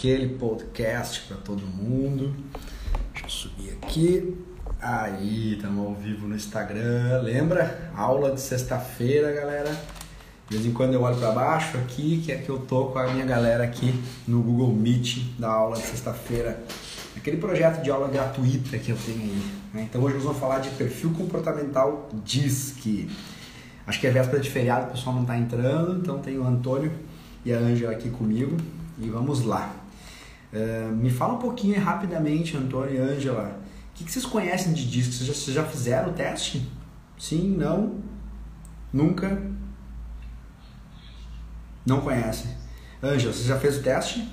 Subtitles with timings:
[0.00, 2.34] aquele podcast para todo mundo.
[3.12, 4.34] Deixa eu subir aqui.
[4.80, 7.20] Aí, estamos ao vivo no Instagram.
[7.20, 7.92] Lembra?
[7.94, 9.70] Aula de sexta-feira, galera.
[10.48, 12.98] De vez em quando eu olho para baixo aqui, que é que eu tô com
[12.98, 13.92] a minha galera aqui
[14.26, 16.64] no Google Meet da aula de sexta-feira.
[17.14, 19.42] Aquele projeto de aula gratuita que eu tenho aí.
[19.74, 19.82] Né?
[19.82, 23.06] Então hoje nós vamos falar de perfil comportamental DISC.
[23.86, 26.90] Acho que é véspera de feriado, o pessoal não está entrando, então tem o Antônio
[27.44, 28.56] e a Ângela aqui comigo
[28.98, 29.79] e vamos lá.
[30.52, 33.60] Uh, me fala um pouquinho rapidamente, Antônio e Ângela,
[33.90, 35.12] o que, que, vocês conhecem de disco?
[35.12, 36.68] Vocês já, vocês já fizeram o teste?
[37.18, 38.00] Sim, não?
[38.92, 39.40] Nunca?
[41.86, 42.50] Não conhecem.
[43.02, 44.28] Ângela, você já fez o teste?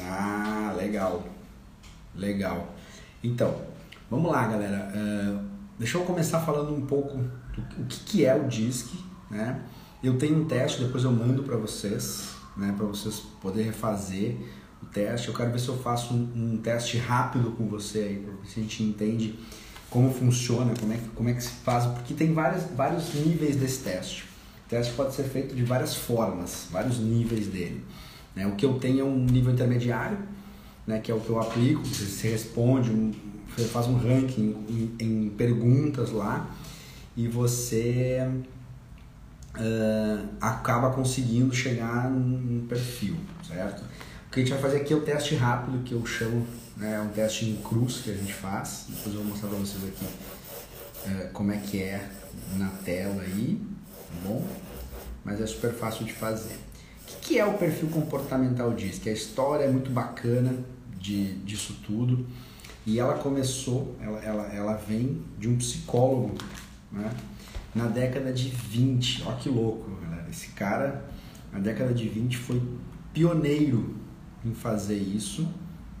[0.00, 1.22] Ah, legal.
[2.14, 2.74] Legal.
[3.22, 3.60] Então,
[4.10, 4.90] vamos lá, galera.
[4.94, 5.44] Uh,
[5.78, 9.60] deixa eu começar falando um pouco do o que, que é o DISC, né?
[10.02, 12.74] Eu tenho um teste, depois eu mando para vocês, né?
[12.76, 14.36] Para vocês poderem refazer
[14.82, 15.28] o teste.
[15.28, 18.46] Eu quero ver se eu faço um, um teste rápido com você aí, para ver
[18.46, 19.38] se a gente entende
[19.90, 23.56] como funciona, como é que, como é que se faz, porque tem vários, vários níveis
[23.56, 24.24] desse teste.
[24.66, 27.84] O teste pode ser feito de várias formas, vários níveis dele.
[28.34, 28.46] Né?
[28.46, 30.18] O que eu tenho é um nível intermediário,
[30.86, 33.12] né, que é o que eu aplico, você responde, um,
[33.72, 36.48] faz um ranking em, em perguntas lá
[37.16, 38.26] e você
[39.56, 43.82] uh, acaba conseguindo chegar num perfil, certo?
[44.26, 47.00] O que a gente vai fazer aqui é o teste rápido, que eu chamo, né,
[47.00, 50.04] um teste em cruz que a gente faz, depois eu vou mostrar para vocês aqui
[50.04, 52.08] uh, como é que é
[52.56, 54.46] na tela aí, tá bom?
[55.24, 56.54] Mas é super fácil de fazer.
[56.54, 58.98] O que, que é o perfil comportamental diz?
[58.98, 60.54] Que a história é muito bacana
[60.98, 62.26] de, disso tudo.
[62.86, 66.34] E ela começou, ela, ela, ela vem de um psicólogo
[66.90, 67.10] né?
[67.74, 69.24] Na década de 20.
[69.26, 70.26] Olha que louco, galera.
[70.30, 71.08] Esse cara,
[71.52, 72.62] na década de 20, foi
[73.12, 73.96] pioneiro
[74.44, 75.48] em fazer isso.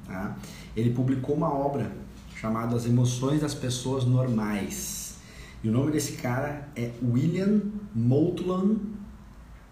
[0.06, 0.36] Tá?
[0.76, 1.90] Ele publicou uma obra
[2.36, 5.18] chamada As Emoções das Pessoas Normais.
[5.62, 7.60] E o nome desse cara é William
[7.94, 8.76] Moulton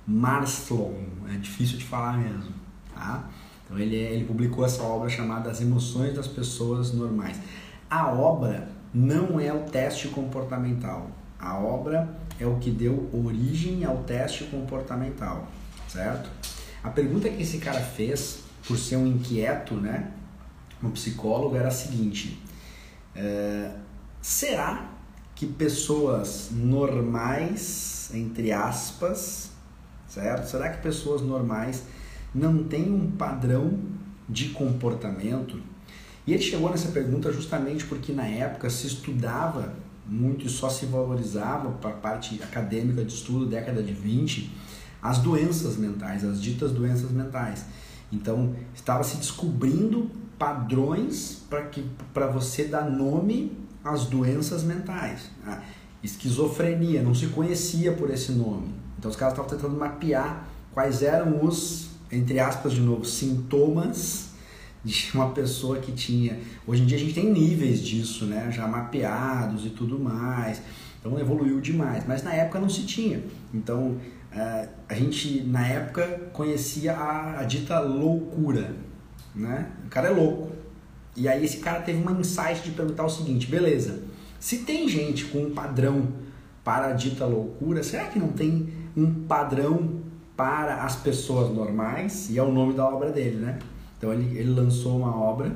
[0.07, 0.93] Marslon.
[1.33, 2.53] É difícil de falar mesmo.
[2.95, 3.29] Tá?
[3.65, 7.39] Então ele, é, ele publicou essa obra chamada As Emoções das Pessoas Normais.
[7.91, 11.11] A obra não é o teste comportamental.
[11.39, 15.47] A obra é o que deu origem ao teste comportamental,
[15.87, 16.29] certo?
[16.83, 20.11] A pergunta que esse cara fez, por ser um inquieto, né,
[20.83, 22.43] um psicólogo, era a seguinte:
[23.15, 23.71] é,
[24.21, 24.91] será
[25.35, 29.51] que pessoas normais, entre aspas,
[30.09, 30.49] certo?
[30.49, 31.85] Será que pessoas normais
[32.35, 33.79] não têm um padrão
[34.29, 35.61] de comportamento?
[36.27, 39.75] E ele chegou nessa pergunta justamente porque na época se estudava
[40.09, 44.51] muito e só se valorizava para a parte acadêmica de estudo, década de 20,
[45.03, 47.65] as doenças mentais, as ditas doenças mentais.
[48.11, 53.53] Então, estava se descobrindo padrões para que para você dar nome
[53.85, 55.31] às doenças mentais.
[55.47, 55.61] A
[56.03, 58.75] esquizofrenia não se conhecia por esse nome.
[58.99, 64.28] Então, os caras estavam tentando mapear quais eram os entre aspas, de novo, sintomas
[64.85, 66.39] de uma pessoa que tinha.
[66.67, 68.51] Hoje em dia a gente tem níveis disso, né?
[68.51, 70.61] Já mapeados e tudo mais.
[71.01, 72.05] Então evoluiu demais.
[72.07, 73.23] Mas na época não se tinha.
[73.53, 73.97] Então
[74.33, 78.75] uh, a gente, na época, conhecia a, a, dita loucura,
[79.35, 79.71] né?
[79.87, 80.53] O cara é louco.
[81.17, 84.03] E aí esse cara teve uma insight de perguntar o seguinte: beleza,
[84.39, 86.09] se tem gente com um padrão
[86.63, 90.03] para a dita loucura, será que não tem um padrão
[90.37, 93.59] para as pessoas normais, e é o nome da obra dele, né?
[93.99, 95.55] Então ele, ele lançou uma obra,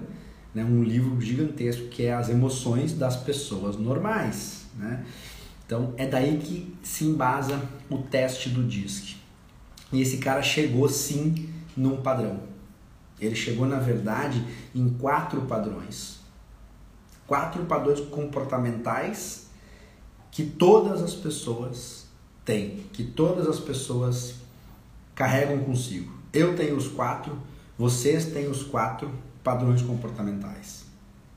[0.52, 5.06] né, um livro gigantesco que é As Emoções das Pessoas Normais, né?
[5.64, 7.58] Então é daí que se embasa
[7.88, 9.16] o teste do DISC.
[9.92, 12.40] E esse cara chegou sim num padrão.
[13.20, 16.20] Ele chegou, na verdade, em quatro padrões.
[17.26, 19.46] Quatro padrões comportamentais
[20.30, 22.06] que todas as pessoas
[22.44, 24.34] têm, que todas as pessoas
[25.14, 26.12] carregam consigo.
[26.32, 27.38] Eu tenho os quatro,
[27.82, 29.10] vocês têm os quatro
[29.42, 30.84] padrões comportamentais.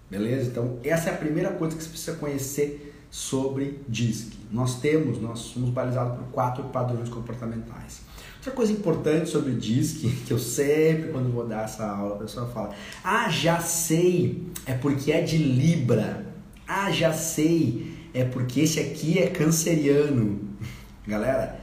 [0.07, 0.51] Beleza?
[0.51, 4.37] Então, essa é a primeira coisa que você precisa conhecer sobre DISC.
[4.51, 8.01] Nós temos, nós somos balizados por quatro padrões comportamentais.
[8.35, 12.45] Outra coisa importante sobre DISC, que eu sempre, quando vou dar essa aula, a pessoa
[12.45, 16.27] fala: Ah, já sei, é porque é de Libra.
[16.67, 20.41] Ah, já sei, é porque esse aqui é canceriano.
[21.07, 21.59] Galera,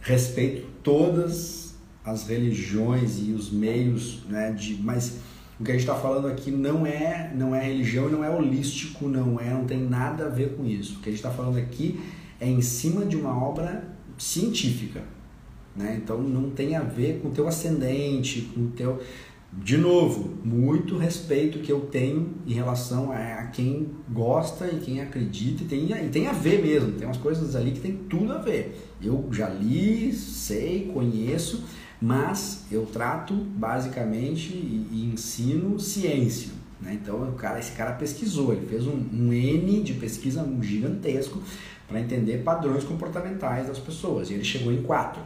[0.00, 1.63] respeito todas
[2.04, 5.18] as religiões e os meios, né, de, mas
[5.58, 9.08] o que a gente está falando aqui não é não é religião, não é holístico,
[9.08, 10.98] não é, não tem nada a ver com isso.
[10.98, 12.00] O que a gente está falando aqui
[12.40, 15.02] é em cima de uma obra científica.
[15.76, 16.00] Né?
[16.02, 19.00] Então não tem a ver com o teu ascendente, com o teu.
[19.52, 25.62] De novo, muito respeito que eu tenho em relação a, quem gosta e quem acredita,
[25.62, 28.38] e tem, e tem a ver mesmo, tem umas coisas ali que tem tudo a
[28.38, 28.76] ver.
[29.00, 31.62] Eu já li, sei, conheço,
[32.00, 36.50] mas eu trato basicamente e, ensino ciência.
[36.80, 36.98] Né?
[37.00, 41.42] Então o cara, esse cara pesquisou, ele fez um, um N de pesquisa gigantesco
[41.88, 44.30] para entender padrões comportamentais das pessoas.
[44.30, 45.20] E ele chegou em quatro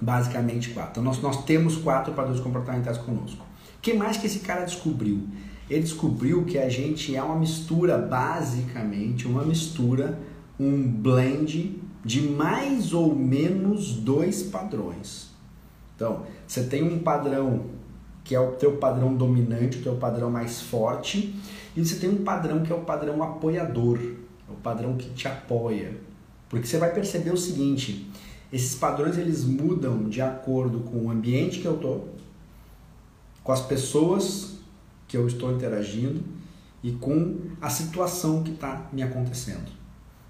[0.00, 0.92] basicamente quatro.
[0.92, 3.44] Então nós, nós temos quatro padrões comportamentais conosco.
[3.76, 5.26] O que mais que esse cara descobriu?
[5.68, 10.18] Ele descobriu que a gente é uma mistura, basicamente, uma mistura,
[10.58, 15.27] um blend de mais ou menos dois padrões.
[15.98, 17.64] Então, você tem um padrão
[18.22, 21.34] que é o teu padrão dominante, o teu padrão mais forte,
[21.74, 25.26] e você tem um padrão que é o padrão apoiador, é o padrão que te
[25.26, 25.98] apoia.
[26.48, 28.08] Porque você vai perceber o seguinte,
[28.52, 32.02] esses padrões eles mudam de acordo com o ambiente que eu tô,
[33.42, 34.58] com as pessoas
[35.08, 36.22] que eu estou interagindo
[36.80, 39.72] e com a situação que está me acontecendo.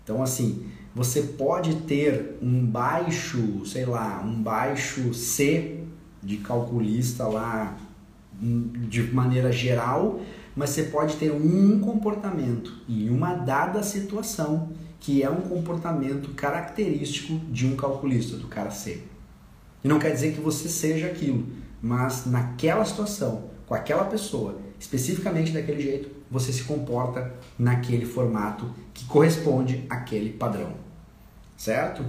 [0.02, 0.66] Então assim,
[0.98, 5.84] você pode ter um baixo, sei lá, um baixo C
[6.20, 7.76] de calculista lá
[8.42, 10.20] hum, de maneira geral,
[10.56, 17.38] mas você pode ter um comportamento em uma dada situação que é um comportamento característico
[17.48, 19.04] de um calculista, do cara C.
[19.84, 21.46] E não quer dizer que você seja aquilo,
[21.80, 29.04] mas naquela situação, com aquela pessoa, especificamente daquele jeito, você se comporta naquele formato que
[29.04, 30.87] corresponde àquele padrão.
[31.58, 32.04] Certo?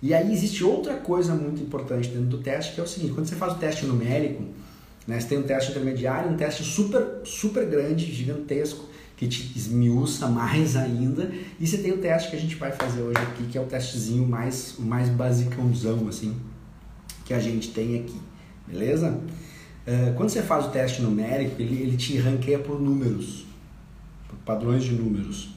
[0.00, 3.26] E aí existe outra coisa muito importante dentro do teste, que é o seguinte, quando
[3.26, 4.44] você faz o teste numérico,
[5.06, 8.84] né, você tem um teste intermediário, um teste super, super grande, gigantesco,
[9.16, 11.32] que te esmiuça mais ainda.
[11.58, 13.66] E você tem o teste que a gente vai fazer hoje aqui, que é o
[13.66, 16.36] testezinho mais, mais basicãozão, assim,
[17.24, 18.20] que a gente tem aqui,
[18.66, 19.18] beleza?
[19.86, 23.44] Uh, quando você faz o teste numérico, ele, ele te ranqueia por números,
[24.28, 25.50] por padrões de números.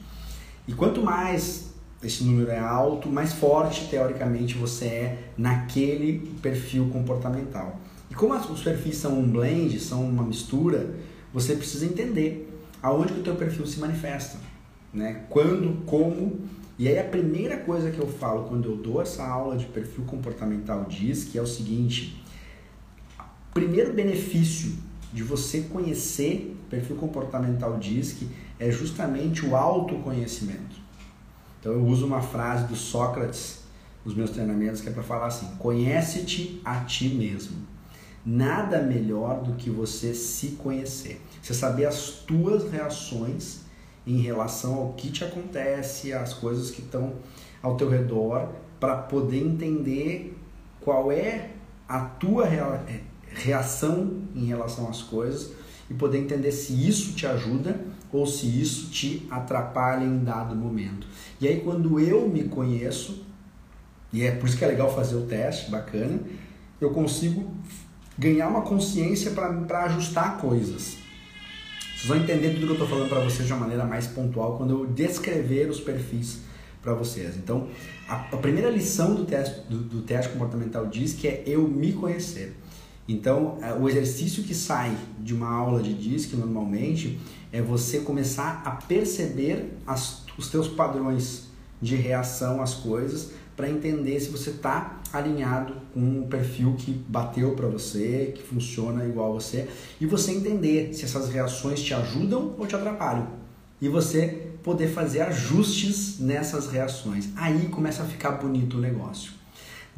[0.66, 1.69] E quanto mais
[2.02, 7.78] esse número é alto, mais forte, teoricamente, você é naquele perfil comportamental.
[8.10, 10.94] E como os perfis são um blend, são uma mistura,
[11.32, 12.50] você precisa entender
[12.82, 14.38] aonde que o teu perfil se manifesta,
[14.92, 15.24] né?
[15.28, 16.40] Quando, como.
[16.78, 20.04] E aí a primeira coisa que eu falo quando eu dou essa aula de perfil
[20.04, 22.24] comportamental diz que é o seguinte:
[23.52, 24.72] primeiro benefício
[25.12, 30.80] de você conhecer perfil comportamental diz que é justamente o autoconhecimento.
[31.60, 33.60] Então eu uso uma frase do Sócrates
[34.04, 37.68] nos meus treinamentos que é para falar assim: conhece-te a ti mesmo.
[38.24, 41.20] Nada melhor do que você se conhecer.
[41.42, 43.60] Você saber as tuas reações
[44.06, 47.14] em relação ao que te acontece, às coisas que estão
[47.62, 48.48] ao teu redor,
[48.78, 50.36] para poder entender
[50.80, 51.50] qual é
[51.88, 55.52] a tua é, reação em relação às coisas
[55.90, 57.78] e poder entender se isso te ajuda
[58.12, 61.06] ou se isso te atrapalha em dado momento.
[61.40, 63.24] E aí quando eu me conheço,
[64.12, 66.20] e é por isso que é legal fazer o teste, bacana,
[66.80, 67.50] eu consigo
[68.16, 70.96] ganhar uma consciência para ajustar coisas.
[71.96, 74.56] Vocês vão entender tudo que eu estou falando para vocês de uma maneira mais pontual
[74.56, 76.38] quando eu descrever os perfis
[76.82, 77.36] para vocês.
[77.36, 77.68] Então,
[78.08, 81.92] a, a, primeira lição do teste, do, do teste comportamental diz que é eu me
[81.92, 82.56] conhecer.
[83.08, 87.18] Então, é, o exercício que sai de uma aula de DISC normalmente
[87.52, 91.48] é você começar a perceber as, os teus padrões
[91.82, 97.52] de reação às coisas para entender se você está alinhado com um perfil que bateu
[97.52, 99.68] para você, que funciona igual a você,
[100.00, 103.26] e você entender se essas reações te ajudam ou te atrapalham.
[103.82, 107.28] E você poder fazer ajustes nessas reações.
[107.36, 109.32] Aí começa a ficar bonito o negócio.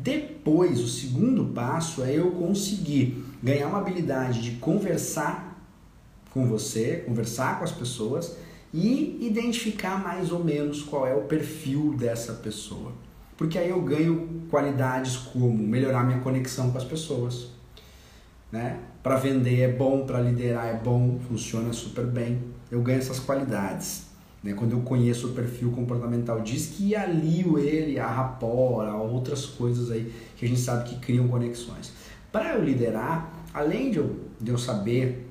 [0.02, 5.64] Depois, o segundo passo é eu conseguir ganhar uma habilidade de conversar
[6.30, 8.36] com você, conversar com as pessoas
[8.74, 12.92] e identificar mais ou menos qual é o perfil dessa pessoa
[13.42, 17.48] porque aí eu ganho qualidades como melhorar minha conexão com as pessoas,
[18.52, 18.78] né?
[19.02, 22.40] Para vender é bom, para liderar é bom, funciona super bem.
[22.70, 24.11] Eu ganho essas qualidades.
[24.42, 24.54] Né?
[24.54, 29.90] Quando eu conheço o perfil comportamental, diz que alio ele a rapport, a outras coisas
[29.90, 31.92] aí que a gente sabe que criam conexões.
[32.30, 35.28] Para eu liderar, além de eu, de eu saber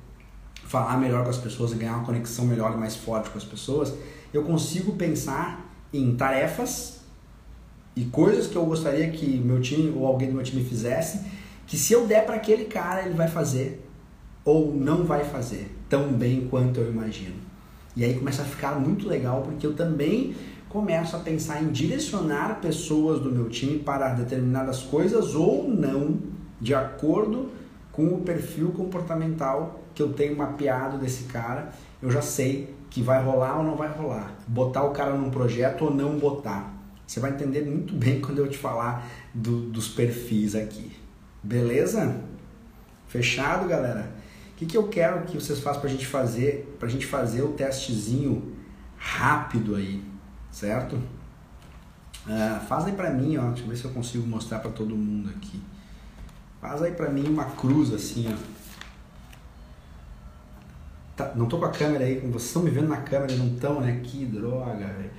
[0.66, 3.44] falar melhor com as pessoas e ganhar uma conexão melhor e mais forte com as
[3.44, 3.94] pessoas,
[4.34, 7.02] eu consigo pensar em tarefas
[7.96, 11.26] e coisas que eu gostaria que meu time ou alguém do meu time fizesse,
[11.68, 13.86] que se eu der para aquele cara, ele vai fazer
[14.46, 17.51] ou não vai fazer tão bem quanto eu imagino.
[17.96, 20.36] E aí começa a ficar muito legal porque eu também
[20.70, 26.18] começo a pensar em direcionar pessoas do meu time para determinadas coisas ou não,
[26.60, 27.50] de acordo
[27.92, 33.22] com o perfil comportamental que eu tenho mapeado desse cara, eu já sei que vai
[33.22, 34.34] rolar ou não vai rolar.
[34.48, 36.74] Botar o cara num projeto ou não botar.
[37.06, 40.92] Você vai entender muito bem quando eu te falar do, dos perfis aqui.
[41.44, 42.22] Beleza?
[43.08, 44.21] Fechado, galera?
[44.62, 47.42] Que, que eu quero que vocês façam para a gente fazer, para a gente fazer
[47.42, 48.56] o testezinho
[48.96, 50.04] rápido aí,
[50.52, 50.98] certo?
[52.28, 54.96] Uh, faz aí para mim, ó, deixa eu ver se eu consigo mostrar para todo
[54.96, 55.60] mundo aqui.
[56.62, 58.38] Faz aí para mim uma cruz assim, ó.
[61.16, 63.82] Tá, não tô com a câmera aí, vocês estão me vendo na câmera, não estão,
[63.82, 64.00] né?
[64.04, 65.10] Que droga, velho.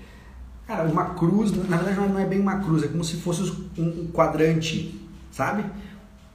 [0.69, 3.43] Cara, uma cruz, na verdade não é bem uma cruz, é como se fosse
[3.77, 5.65] um quadrante, sabe?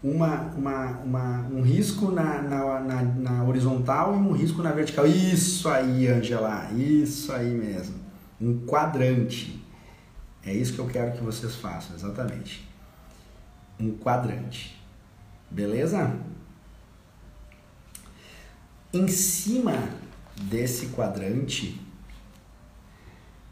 [0.03, 5.07] Uma, uma, uma, um risco na, na, na, na horizontal e um risco na vertical.
[5.07, 7.95] Isso aí, Angela, isso aí mesmo.
[8.39, 9.65] Um quadrante.
[10.45, 12.67] É isso que eu quero que vocês façam, exatamente.
[13.79, 14.81] Um quadrante.
[15.49, 16.15] Beleza?
[18.93, 19.73] Em cima
[20.43, 21.81] desse quadrante,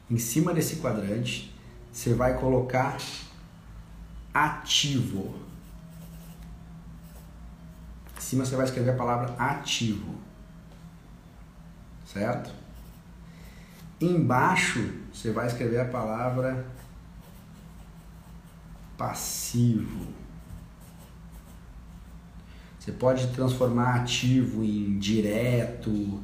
[0.09, 1.53] em cima desse quadrante,
[1.91, 2.97] você vai colocar
[4.33, 5.44] ativo.
[8.25, 10.15] Cima você vai escrever a palavra ativo.
[12.11, 12.49] Certo?
[14.01, 16.65] Embaixo você vai escrever a palavra
[18.97, 20.07] passivo.
[22.79, 26.19] Você pode transformar ativo em direto,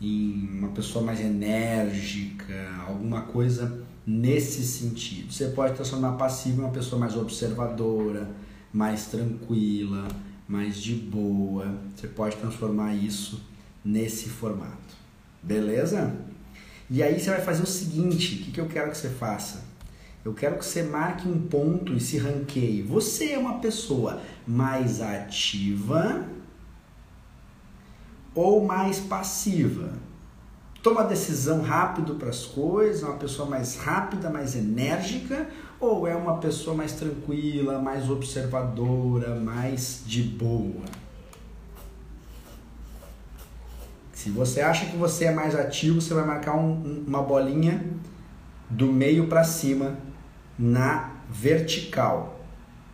[0.00, 2.54] em uma pessoa mais enérgica,
[2.86, 5.32] alguma coisa nesse sentido.
[5.32, 8.30] Você pode transformar passivo em uma pessoa mais observadora,
[8.72, 10.06] mais tranquila,
[10.50, 11.78] mais de boa.
[11.94, 13.40] Você pode transformar isso
[13.84, 14.96] nesse formato.
[15.40, 16.12] Beleza?
[16.90, 19.62] E aí você vai fazer o seguinte: o que, que eu quero que você faça?
[20.24, 22.82] Eu quero que você marque um ponto e se ranqueie.
[22.82, 26.26] Você é uma pessoa mais ativa
[28.34, 29.92] ou mais passiva?
[30.82, 35.48] Toma decisão rápido para as coisas, é uma pessoa mais rápida, mais enérgica,
[35.80, 40.84] ou é uma pessoa mais tranquila, mais observadora, mais de boa?
[44.12, 47.82] Se você acha que você é mais ativo, você vai marcar um, uma bolinha
[48.68, 49.96] do meio para cima
[50.58, 52.38] na vertical,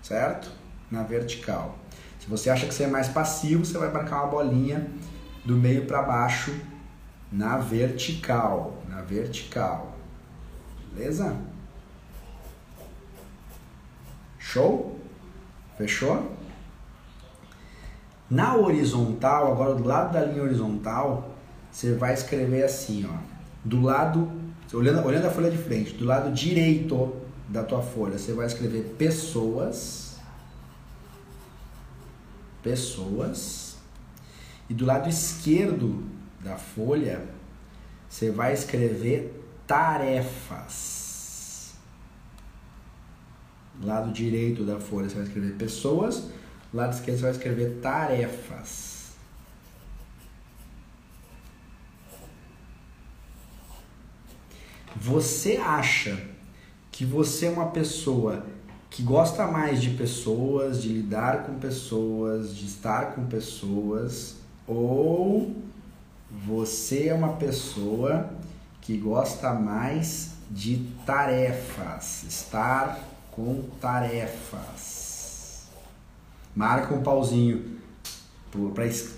[0.01, 0.49] certo?
[0.89, 1.77] Na vertical.
[2.21, 4.87] Se você acha que você é mais passivo, você vai marcar uma bolinha
[5.45, 6.55] do meio para baixo
[7.33, 9.97] na vertical, na vertical.
[10.95, 11.37] Beleza?
[14.53, 14.97] Show?
[15.77, 16.31] Fechou?
[18.31, 21.35] Na horizontal, agora do lado da linha horizontal,
[21.71, 23.19] você vai escrever assim, ó.
[23.65, 24.31] Do lado,
[24.73, 27.13] olhando, olhando a folha de frente, do lado direito
[27.49, 30.17] da tua folha, você vai escrever pessoas,
[32.63, 33.77] pessoas,
[34.71, 36.05] e do lado esquerdo
[36.41, 37.25] da folha,
[38.09, 41.06] você vai escrever tarefas.
[43.79, 46.29] Do lado direito da folha, você vai escrever pessoas.
[46.73, 48.97] Do lado esquerdo, você vai escrever tarefas.
[54.97, 56.19] Você acha
[56.91, 58.47] que você é uma pessoa
[58.89, 65.55] que gosta mais de pessoas, de lidar com pessoas, de estar com pessoas, ou
[66.47, 68.31] você é uma pessoa
[68.81, 72.99] que gosta mais de tarefas, estar
[73.37, 75.69] com tarefas.
[76.55, 77.77] Marca um pauzinho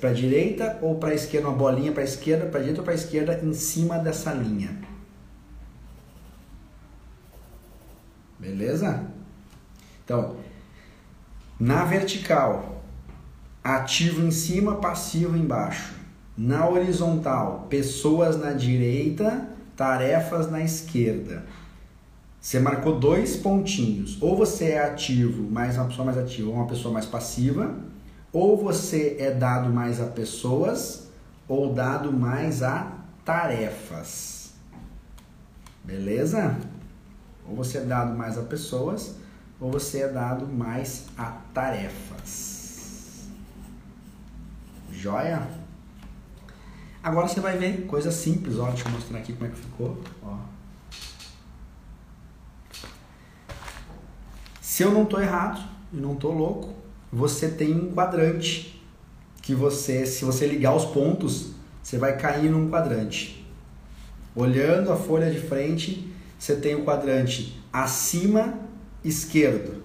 [0.01, 2.81] para a direita ou para a esquerda, uma bolinha para a esquerda, para a direita
[2.81, 4.77] ou para a esquerda em cima dessa linha.
[8.41, 9.07] Beleza?
[10.05, 10.37] Então,
[11.61, 12.83] na vertical,
[13.63, 15.95] ativo em cima, passivo embaixo.
[16.37, 21.45] Na horizontal, pessoas na direita, tarefas na esquerda.
[22.41, 24.21] Você marcou dois pontinhos.
[24.23, 27.75] Ou você é ativo, mais uma pessoa mais ativa, ou uma pessoa mais passiva.
[28.33, 31.09] Ou você é dado mais a pessoas,
[31.49, 32.93] ou dado mais a
[33.25, 34.53] tarefas.
[35.83, 36.57] Beleza?
[37.49, 39.17] Ou você é dado mais a pessoas,
[39.61, 43.29] ou você é dado mais a tarefas.
[44.93, 45.49] Joia?
[47.03, 48.69] Agora você vai ver coisa simples, ó.
[48.69, 50.03] Deixa eu mostrar aqui como é que ficou.
[50.23, 50.37] Ó.
[54.79, 55.61] Se eu não estou errado
[55.93, 56.73] e não estou louco,
[57.13, 58.81] você tem um quadrante
[59.43, 61.51] que você, se você ligar os pontos,
[61.83, 63.45] você vai cair num quadrante.
[64.37, 68.57] Olhando a folha de frente, você tem o quadrante acima
[69.03, 69.83] esquerdo.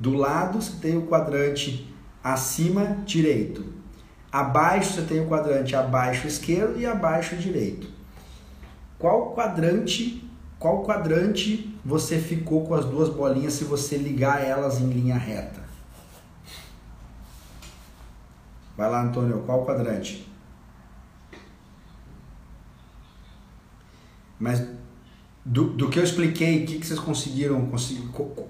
[0.00, 3.62] Do lado você tem o quadrante acima direito.
[4.32, 7.88] Abaixo você tem o quadrante abaixo esquerdo e abaixo direito.
[8.98, 10.25] Qual quadrante,
[10.58, 15.64] qual quadrante você ficou com as duas bolinhas se você ligar elas em linha reta?
[18.76, 20.26] Vai lá, Antônio, qual quadrante?
[24.38, 24.62] Mas
[25.44, 27.70] do, do que eu expliquei, o que, que vocês conseguiram?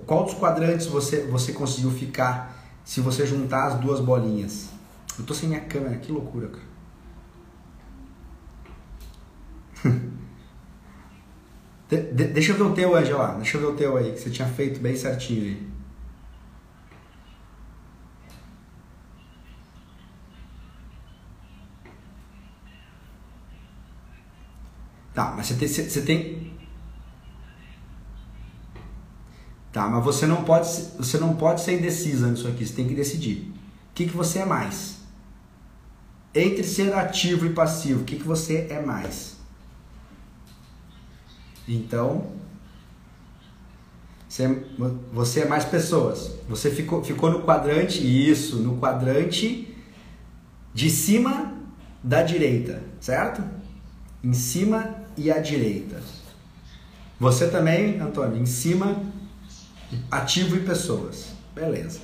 [0.06, 4.70] qual dos quadrantes você, você conseguiu ficar se você juntar as duas bolinhas?
[5.18, 6.66] Eu tô sem minha câmera, que loucura, cara.
[11.88, 13.34] de, de, deixa eu ver o teu, Angela.
[13.36, 15.76] Deixa eu ver o teu aí, que você tinha feito bem certinho aí.
[25.14, 26.52] Tá, mas você tem, você tem.
[29.72, 32.66] Tá, mas você não pode, você não pode ser indecisa nisso aqui.
[32.66, 33.52] Você tem que decidir.
[33.90, 34.96] O que, que você é mais?
[36.34, 39.35] Entre ser ativo e passivo, o que, que você é mais?
[41.68, 42.26] Então,
[44.28, 44.56] você, é,
[45.12, 46.32] você é mais pessoas.
[46.48, 49.74] Você ficou, ficou no quadrante, isso, no quadrante
[50.74, 51.54] de cima
[52.02, 53.42] da direita, certo?
[54.22, 56.00] Em cima e à direita.
[57.18, 59.02] Você também, Antônio, em cima,
[60.10, 61.28] ativo e pessoas.
[61.54, 62.00] Beleza.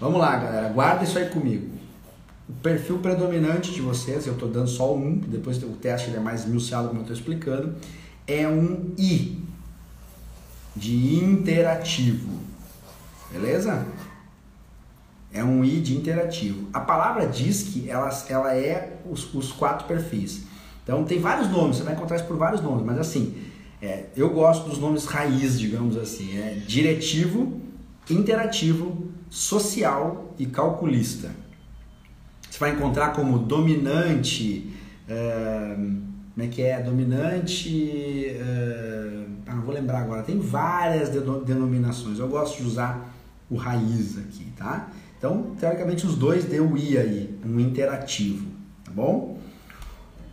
[0.00, 0.68] Vamos lá, galera.
[0.70, 1.70] Guarda isso aí comigo.
[2.48, 6.44] O perfil predominante de vocês, eu estou dando só um, depois o teste é mais
[6.44, 7.76] minuciado como eu estou explicando,
[8.26, 9.38] é um I,
[10.74, 12.40] de interativo.
[13.30, 13.86] Beleza?
[15.32, 16.68] É um I de interativo.
[16.72, 20.42] A palavra DISC, ela, ela é os, os quatro perfis.
[20.82, 23.34] Então tem vários nomes, você vai encontrar isso por vários nomes, mas assim,
[23.80, 27.60] é, eu gosto dos nomes raiz, digamos assim, é diretivo,
[28.10, 31.30] interativo, social e calculista.
[32.50, 34.72] Você vai encontrar como dominante,
[35.08, 35.76] é,
[36.34, 36.80] como é que é?
[36.82, 43.14] Dominante, é, ah, não vou lembrar agora, tem várias denominações, eu gosto de usar
[43.50, 44.90] o raiz aqui, tá?
[45.18, 48.46] Então, teoricamente, os dois deu I aí, um interativo,
[48.84, 49.38] tá bom?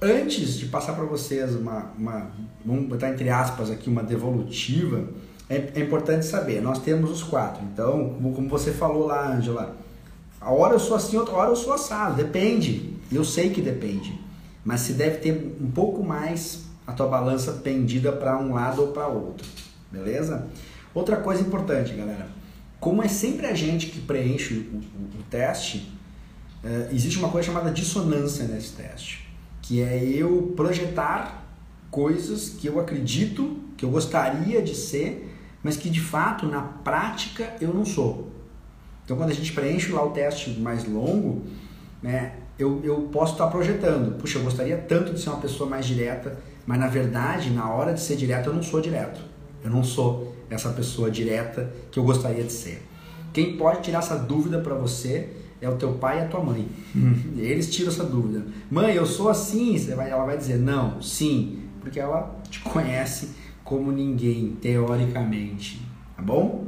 [0.01, 2.31] antes de passar para vocês uma, uma,
[2.65, 5.09] vamos botar entre aspas aqui, uma devolutiva,
[5.49, 7.63] é, é, importante saber, nós temos os quatro.
[7.73, 9.75] Então, como, como você falou lá, Angela,
[10.39, 12.93] a hora eu sou assim, outra hora eu sou assado, depende.
[13.11, 14.17] Eu sei que depende.
[14.63, 18.87] Mas se deve ter um pouco mais a tua balança pendida para um lado ou
[18.89, 19.47] para outro.
[19.91, 20.47] Beleza?
[20.93, 22.27] Outra coisa importante, galera.
[22.79, 25.91] Como é sempre a gente que preenche o, o, o teste,
[26.63, 29.29] é, existe uma coisa chamada dissonância nesse teste
[29.69, 31.45] que é eu projetar
[31.91, 37.55] coisas que eu acredito, que eu gostaria de ser, mas que de fato na prática
[37.61, 38.31] eu não sou.
[39.05, 41.43] Então quando a gente preenche lá o teste mais longo,
[42.01, 45.85] né, eu, eu posso estar projetando, puxa, eu gostaria tanto de ser uma pessoa mais
[45.85, 49.21] direta, mas na verdade, na hora de ser direto, eu não sou direto.
[49.63, 52.85] Eu não sou essa pessoa direta que eu gostaria de ser.
[53.31, 55.29] Quem pode tirar essa dúvida para você
[55.61, 56.67] é o teu pai e a tua mãe.
[57.37, 58.45] Eles tiram essa dúvida.
[58.69, 59.77] Mãe, eu sou assim?
[59.95, 63.29] Vai, ela vai dizer não, sim, porque ela te conhece
[63.63, 65.81] como ninguém, teoricamente.
[66.15, 66.67] Tá bom?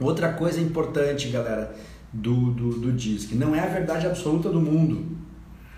[0.00, 1.74] Outra coisa importante, galera,
[2.14, 5.04] do, do, do DISC, não é a verdade absoluta do mundo,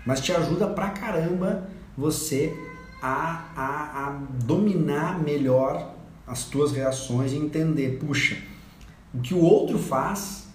[0.05, 2.55] mas te ajuda pra caramba você
[3.01, 4.11] a, a, a
[4.45, 5.95] dominar melhor
[6.25, 8.37] as tuas reações e entender, puxa,
[9.13, 10.47] o que o outro faz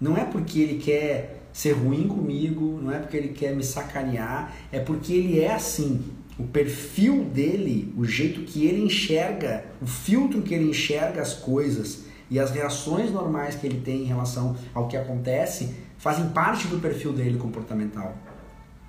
[0.00, 4.54] não é porque ele quer ser ruim comigo, não é porque ele quer me sacanear,
[4.72, 6.02] é porque ele é assim.
[6.38, 12.04] O perfil dele, o jeito que ele enxerga, o filtro que ele enxerga as coisas
[12.30, 16.78] e as reações normais que ele tem em relação ao que acontece fazem parte do
[16.78, 18.14] perfil dele comportamental.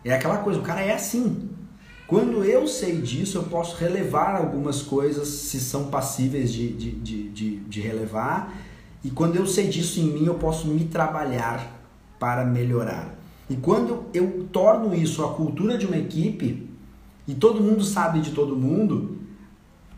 [0.06, 1.50] É aquela coisa, o cara é assim.
[2.08, 7.30] Quando eu sei disso, eu posso relevar algumas coisas se são passíveis de, de, de,
[7.30, 8.54] de, de relevar
[9.04, 11.80] e quando eu sei disso em mim, eu posso me trabalhar
[12.20, 13.16] para melhorar.
[13.50, 16.70] E quando eu torno isso a cultura de uma equipe,
[17.28, 19.18] e todo mundo sabe de todo mundo,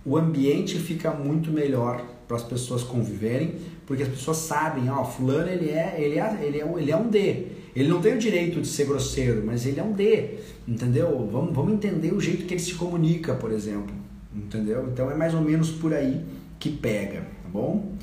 [0.06, 2.02] o ambiente fica muito melhor
[2.34, 6.62] para as pessoas conviverem, porque as pessoas sabem, ó, fulano ele é, ele é, ele
[6.62, 7.48] é, ele é um D.
[7.76, 11.28] Ele não tem o direito de ser grosseiro, mas ele é um D, entendeu?
[11.32, 13.94] Vamos, vamos entender o jeito que ele se comunica, por exemplo,
[14.36, 14.88] entendeu?
[14.92, 16.24] Então é mais ou menos por aí
[16.60, 17.94] que pega, tá bom?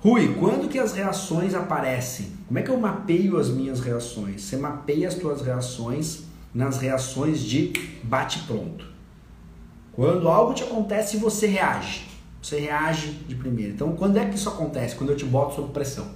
[0.00, 2.26] Rui, quando que as reações aparecem?
[2.46, 4.42] Como é que eu mapeio as minhas reações?
[4.42, 8.86] Você mapeia as suas reações nas reações de bate-pronto.
[9.92, 12.07] Quando algo te acontece, você reage.
[12.42, 13.72] Você reage de primeira.
[13.72, 14.94] Então, quando é que isso acontece?
[14.94, 16.08] Quando eu te boto sob pressão.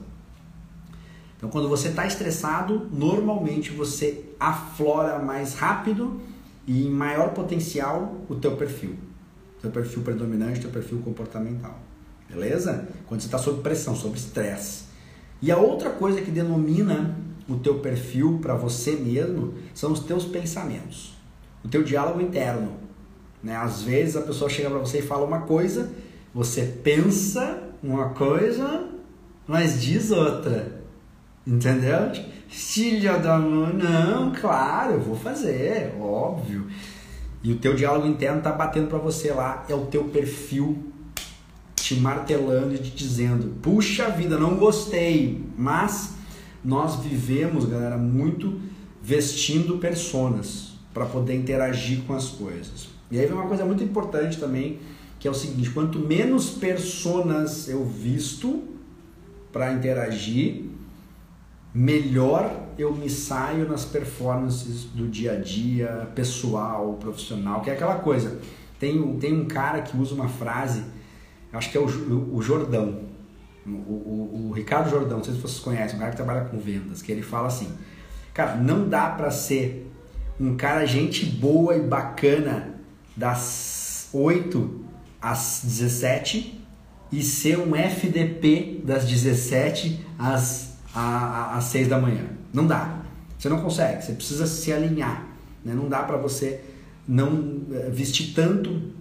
[1.36, 6.20] Então, quando você está estressado, normalmente você aflora mais rápido
[6.66, 8.94] e em maior potencial o teu perfil.
[9.60, 11.78] Teu perfil predominante, teu perfil comportamental.
[12.28, 12.88] Beleza?
[13.06, 14.84] Quando você está sob pressão, sob estresse.
[15.40, 17.16] E a outra coisa que denomina
[17.48, 21.14] o teu perfil para você mesmo são os teus pensamentos.
[21.64, 22.76] O teu diálogo interno.
[23.42, 23.56] Né?
[23.56, 25.90] Às vezes a pessoa chega para você e fala uma coisa,
[26.34, 28.88] você pensa uma coisa,
[29.46, 30.80] mas diz outra.
[31.46, 32.12] Entendeu?
[32.48, 36.66] Filha da mãe, não, claro, eu vou fazer, óbvio.
[37.42, 40.92] E o teu diálogo interno tá batendo para você lá, é o teu perfil
[41.74, 46.14] te martelando e te dizendo: "Puxa vida, não gostei", mas
[46.64, 48.60] nós vivemos, galera, muito
[49.02, 52.88] vestindo personas para poder interagir com as coisas.
[53.10, 54.78] E aí vem uma coisa muito importante também,
[55.22, 58.64] que é o seguinte: quanto menos personas eu visto
[59.52, 60.64] para interagir,
[61.72, 67.96] melhor eu me saio nas performances do dia a dia, pessoal, profissional, que é aquela
[67.96, 68.40] coisa.
[68.80, 70.82] Tem, tem um cara que usa uma frase,
[71.52, 71.84] acho que é o,
[72.34, 73.02] o Jordão,
[73.64, 76.58] o, o, o, Ricardo Jordão, não sei se vocês conhecem, um cara que trabalha com
[76.58, 77.70] vendas, que ele fala assim,
[78.34, 79.88] cara, não dá para ser
[80.40, 82.74] um cara gente boa e bacana
[83.16, 84.81] das 8
[85.22, 86.60] às 17
[87.12, 92.24] e ser um FDP das 17 às, às 6 da manhã.
[92.52, 93.02] Não dá.
[93.38, 95.26] Você não consegue, você precisa se alinhar.
[95.64, 95.74] Né?
[95.74, 96.60] Não dá para você
[97.06, 98.92] não eh, vestir tanto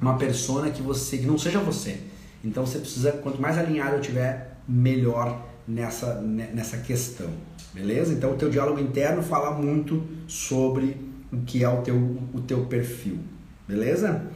[0.00, 2.00] uma persona que você que não seja você.
[2.44, 7.30] Então você precisa, quanto mais alinhado eu tiver, melhor nessa, nessa questão.
[7.74, 8.12] Beleza?
[8.12, 10.96] Então o teu diálogo interno fala muito sobre
[11.32, 11.96] o que é o teu,
[12.32, 13.18] o teu perfil.
[13.66, 14.26] Beleza?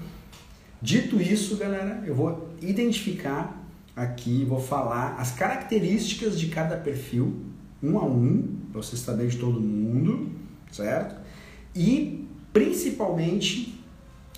[0.82, 3.64] Dito isso, galera, eu vou identificar
[3.94, 7.36] aqui, vou falar as características de cada perfil,
[7.80, 10.32] um a um, para você saber de todo mundo,
[10.72, 11.14] certo?
[11.72, 13.80] E principalmente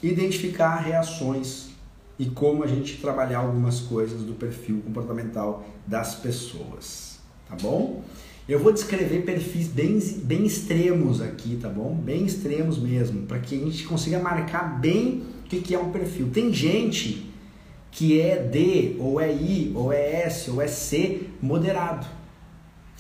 [0.03, 1.71] identificar reações
[2.19, 8.05] e como a gente trabalhar algumas coisas do perfil comportamental das pessoas, tá bom?
[8.47, 11.95] Eu vou descrever perfis bem, bem extremos aqui, tá bom?
[11.95, 15.91] Bem extremos mesmo, para que a gente consiga marcar bem o que, que é um
[15.91, 16.31] perfil.
[16.33, 17.31] Tem gente
[17.91, 22.07] que é D, ou é I, ou é S, ou é C moderado.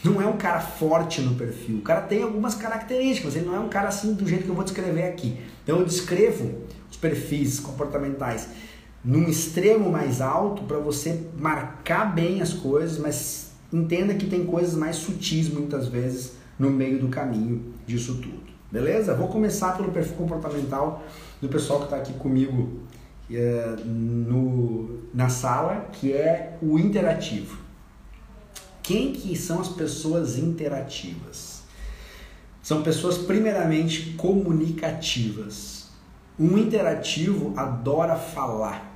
[0.04, 1.78] Não é um cara forte no perfil.
[1.78, 4.54] O cara tem algumas características, ele não é um cara assim do jeito que eu
[4.54, 5.38] vou descrever aqui.
[5.62, 8.48] Então eu descrevo os perfis comportamentais
[9.02, 14.74] num extremo mais alto para você marcar bem as coisas, mas entenda que tem coisas
[14.74, 18.44] mais sutis muitas vezes no meio do caminho disso tudo.
[18.70, 19.14] Beleza?
[19.14, 21.02] Vou começar pelo perfil comportamental
[21.44, 22.80] do pessoal que está aqui comigo
[23.30, 27.59] é, no, na sala, que é o interativo.
[28.83, 31.62] Quem que são as pessoas interativas?
[32.62, 35.90] São pessoas primeiramente comunicativas.
[36.38, 38.90] Um interativo adora falar.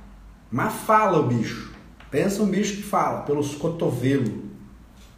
[0.51, 1.71] Mas fala o bicho.
[2.09, 4.43] Pensa um bicho que fala pelos cotovelos.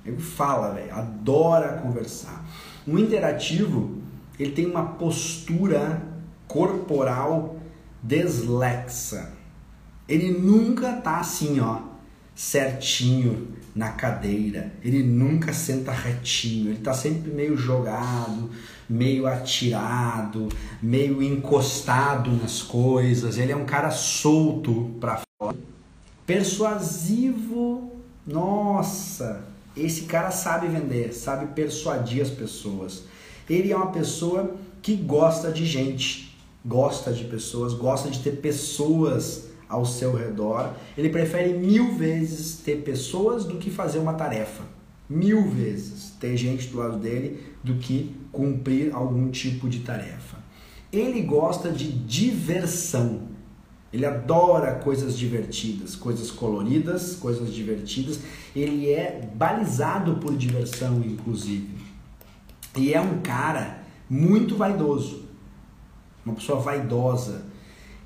[0.05, 0.93] Ele fala, velho.
[0.93, 2.45] Adora conversar.
[2.85, 4.01] Um interativo,
[4.37, 6.10] ele tem uma postura
[6.51, 7.55] corporal
[8.03, 9.31] deslexa.
[10.07, 11.79] Ele nunca tá assim, ó,
[12.35, 14.73] certinho na cadeira.
[14.83, 16.71] Ele nunca senta retinho.
[16.71, 18.49] Ele tá sempre meio jogado,
[18.89, 20.49] meio atirado,
[20.81, 23.37] meio encostado nas coisas.
[23.37, 25.57] Ele é um cara solto para fora.
[26.25, 27.89] Persuasivo.
[28.27, 33.03] Nossa, esse cara sabe vender, sabe persuadir as pessoas.
[33.49, 36.30] Ele é uma pessoa que gosta de gente,
[36.65, 40.73] gosta de pessoas, gosta de ter pessoas ao seu redor.
[40.97, 44.63] Ele prefere mil vezes ter pessoas do que fazer uma tarefa.
[45.09, 50.37] Mil vezes ter gente do lado dele do que cumprir algum tipo de tarefa.
[50.91, 53.31] Ele gosta de diversão.
[53.93, 58.19] Ele adora coisas divertidas, coisas coloridas, coisas divertidas.
[58.55, 61.75] Ele é balizado por diversão, inclusive.
[62.77, 65.30] E é um cara muito vaidoso.
[66.25, 67.45] Uma pessoa vaidosa.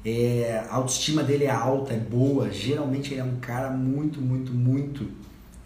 [0.04, 2.52] É, a autoestima dele é alta, é boa.
[2.52, 5.08] Geralmente ele é um cara muito, muito, muito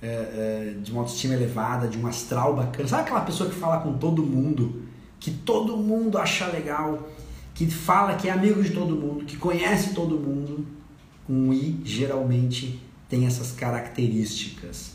[0.02, 2.88] é, é, de uma autoestima elevada, de um astral bacana.
[2.88, 4.84] Sabe aquela pessoa que fala com todo mundo,
[5.20, 7.10] que todo mundo acha legal,
[7.54, 10.66] que fala que é amigo de todo mundo, que conhece todo mundo?
[11.28, 14.94] Um I geralmente tem essas características.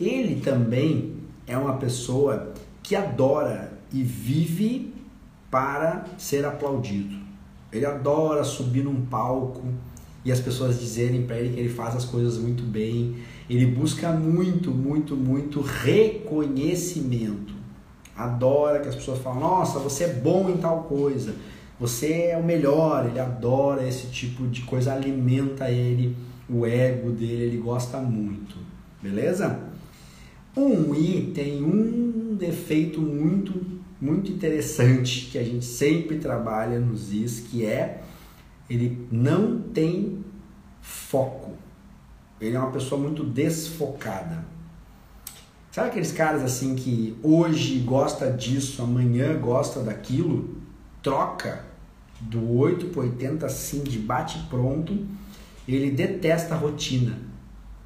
[0.00, 4.93] Ele também é uma pessoa que adora e vive
[5.54, 7.14] para ser aplaudido.
[7.72, 9.62] Ele adora subir num palco
[10.24, 13.18] e as pessoas dizerem para ele que ele faz as coisas muito bem.
[13.48, 17.54] Ele busca muito, muito, muito reconhecimento.
[18.16, 21.36] Adora que as pessoas falem: "Nossa, você é bom em tal coisa.
[21.78, 23.06] Você é o melhor".
[23.06, 26.16] Ele adora esse tipo de coisa, alimenta ele,
[26.50, 28.56] o ego dele, ele gosta muito.
[29.00, 29.60] Beleza?
[30.56, 37.40] Um I tem um defeito muito muito interessante que a gente sempre trabalha nos Is,
[37.40, 38.02] que é
[38.68, 40.22] ele não tem
[40.82, 41.52] foco.
[42.38, 44.44] Ele é uma pessoa muito desfocada.
[45.72, 50.58] Sabe aqueles caras assim que hoje gosta disso, amanhã gosta daquilo?
[51.02, 51.64] Troca
[52.20, 55.06] do 8 para 80 assim, de bate pronto.
[55.66, 57.18] Ele detesta a rotina.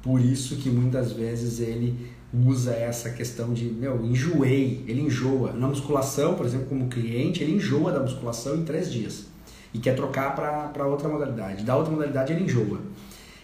[0.01, 5.51] Por isso que muitas vezes ele usa essa questão de, meu, enjoei, ele enjoa.
[5.53, 9.25] Na musculação, por exemplo, como cliente, ele enjoa da musculação em três dias
[9.73, 11.63] e quer trocar para outra modalidade.
[11.63, 12.79] Da outra modalidade ele enjoa.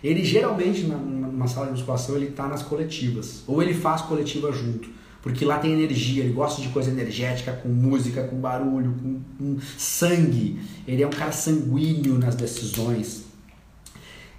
[0.03, 4.89] Ele geralmente, numa sala de musculação, ele está nas coletivas, ou ele faz coletiva junto,
[5.21, 9.59] porque lá tem energia, ele gosta de coisa energética, com música, com barulho, com, com
[9.75, 10.59] sangue.
[10.87, 13.25] Ele é um cara sanguíneo nas decisões.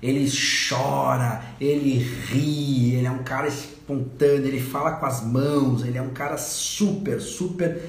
[0.01, 3.49] Ele chora, ele ri, ele é um cara
[3.87, 7.81] espontâneo, ele fala com as mãos, ele é um cara super, super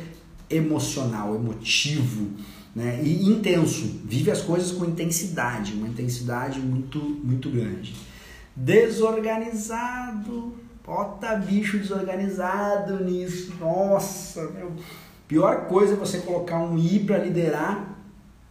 [0.48, 2.30] emocional, emotivo
[2.76, 3.02] né?
[3.04, 7.96] e intenso, vive as coisas com intensidade, uma intensidade muito, muito grande.
[8.56, 10.54] Desorganizado,
[10.86, 14.72] bota bicho desorganizado nisso, nossa, meu.
[15.28, 17.98] Pior coisa é você colocar um I para liderar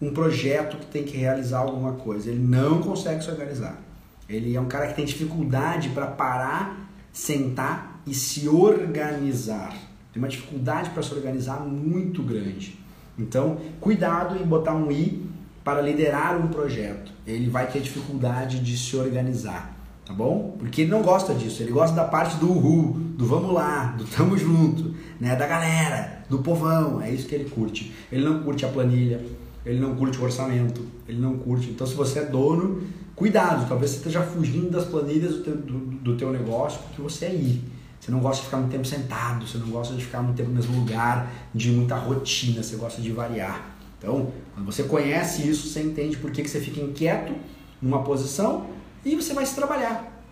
[0.02, 2.28] um projeto que tem que realizar alguma coisa.
[2.28, 3.80] Ele não consegue se organizar.
[4.28, 6.86] Ele é um cara que tem dificuldade para parar
[7.16, 9.74] sentar e se organizar.
[10.12, 12.79] Tem uma dificuldade para se organizar muito grande.
[13.18, 15.24] Então, cuidado em botar um i
[15.64, 17.11] para liderar um projeto.
[17.26, 19.74] Ele vai ter dificuldade de se organizar,
[20.05, 20.57] tá bom?
[20.59, 21.62] Porque ele não gosta disso.
[21.62, 25.35] Ele gosta da parte do uhul, do vamos lá, do tamo junto, né?
[25.35, 27.00] Da galera, do povão.
[27.00, 27.94] É isso que ele curte.
[28.12, 29.24] Ele não curte a planilha,
[29.64, 31.70] ele não curte o orçamento, ele não curte.
[31.70, 32.83] Então, se você é dono,
[33.16, 37.24] Cuidado, talvez você esteja fugindo das planilhas do teu, do, do teu negócio porque você
[37.24, 37.64] é ir.
[37.98, 40.50] Você não gosta de ficar muito tempo sentado, você não gosta de ficar muito tempo
[40.50, 43.74] no mesmo lugar, de muita rotina, você gosta de variar.
[43.98, 47.35] Então, quando você conhece isso, você entende por que, que você fica inquieto
[47.81, 48.66] numa posição
[49.02, 50.22] e você vai se trabalhar.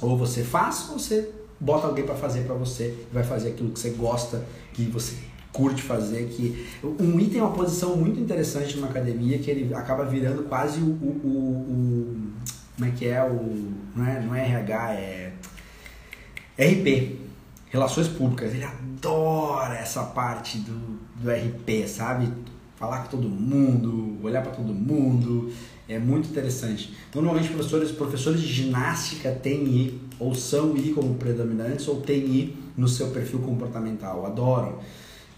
[0.00, 3.80] Ou você faz, ou você bota alguém para fazer para você, vai fazer aquilo que
[3.80, 5.16] você gosta, que você
[5.52, 10.44] curte fazer, que um item uma posição muito interessante numa academia que ele acaba virando
[10.44, 12.32] quase o, o, o, o
[12.76, 13.22] como é que é?
[13.22, 15.32] O não é, não é RH é
[16.58, 17.18] RP
[17.70, 18.52] relações públicas.
[18.52, 22.32] Ele adora essa parte do, do RP sabe?
[22.76, 25.52] Falar com todo mundo olhar para todo mundo
[25.88, 26.94] é muito interessante.
[27.14, 32.56] Normalmente professores professores de ginástica têm I ou são I como predominantes ou têm I
[32.76, 34.24] no seu perfil comportamental.
[34.26, 34.78] Adoram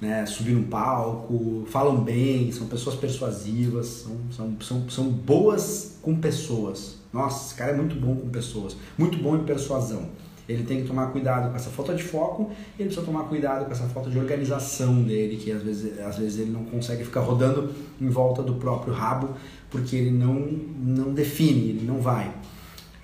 [0.00, 6.16] né, subir no palco, falam bem, são pessoas persuasivas, são, são, são, são boas com
[6.16, 6.96] pessoas.
[7.12, 10.08] Nossa, esse cara é muito bom com pessoas, muito bom em persuasão.
[10.46, 13.72] Ele tem que tomar cuidado com essa falta de foco, ele precisa tomar cuidado com
[13.72, 17.72] essa falta de organização dele, que às vezes, às vezes ele não consegue ficar rodando
[17.98, 19.30] em volta do próprio rabo,
[19.70, 22.28] porque ele não, não define, ele não vai.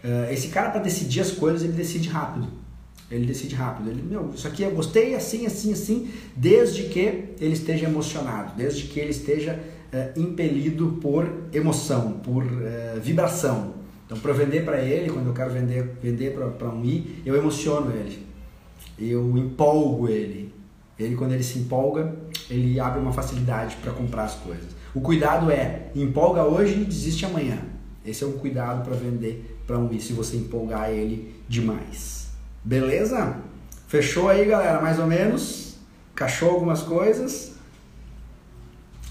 [0.04, 2.46] Uh, esse cara, para decidir as coisas, ele decide rápido.
[3.10, 3.90] Ele decide rápido.
[3.90, 7.00] Ele, meu, isso aqui eu gostei, assim, assim, assim, desde que
[7.40, 9.58] ele esteja emocionado, desde que ele esteja
[9.92, 13.74] é, impelido por emoção, por é, vibração.
[14.06, 17.92] Então, para vender para ele, quando eu quero vender, vender para um I, eu emociono
[17.92, 18.26] ele,
[18.98, 20.52] eu empolgo ele.
[20.98, 22.14] Ele, quando ele se empolga,
[22.50, 24.66] ele abre uma facilidade para comprar as coisas.
[24.94, 27.58] O cuidado é empolga hoje e desiste amanhã.
[28.04, 32.29] Esse é um cuidado para vender para um I, se você empolgar ele demais.
[32.62, 33.38] Beleza?
[33.88, 34.80] Fechou aí, galera?
[34.80, 35.76] Mais ou menos?
[36.14, 37.54] Cachou algumas coisas?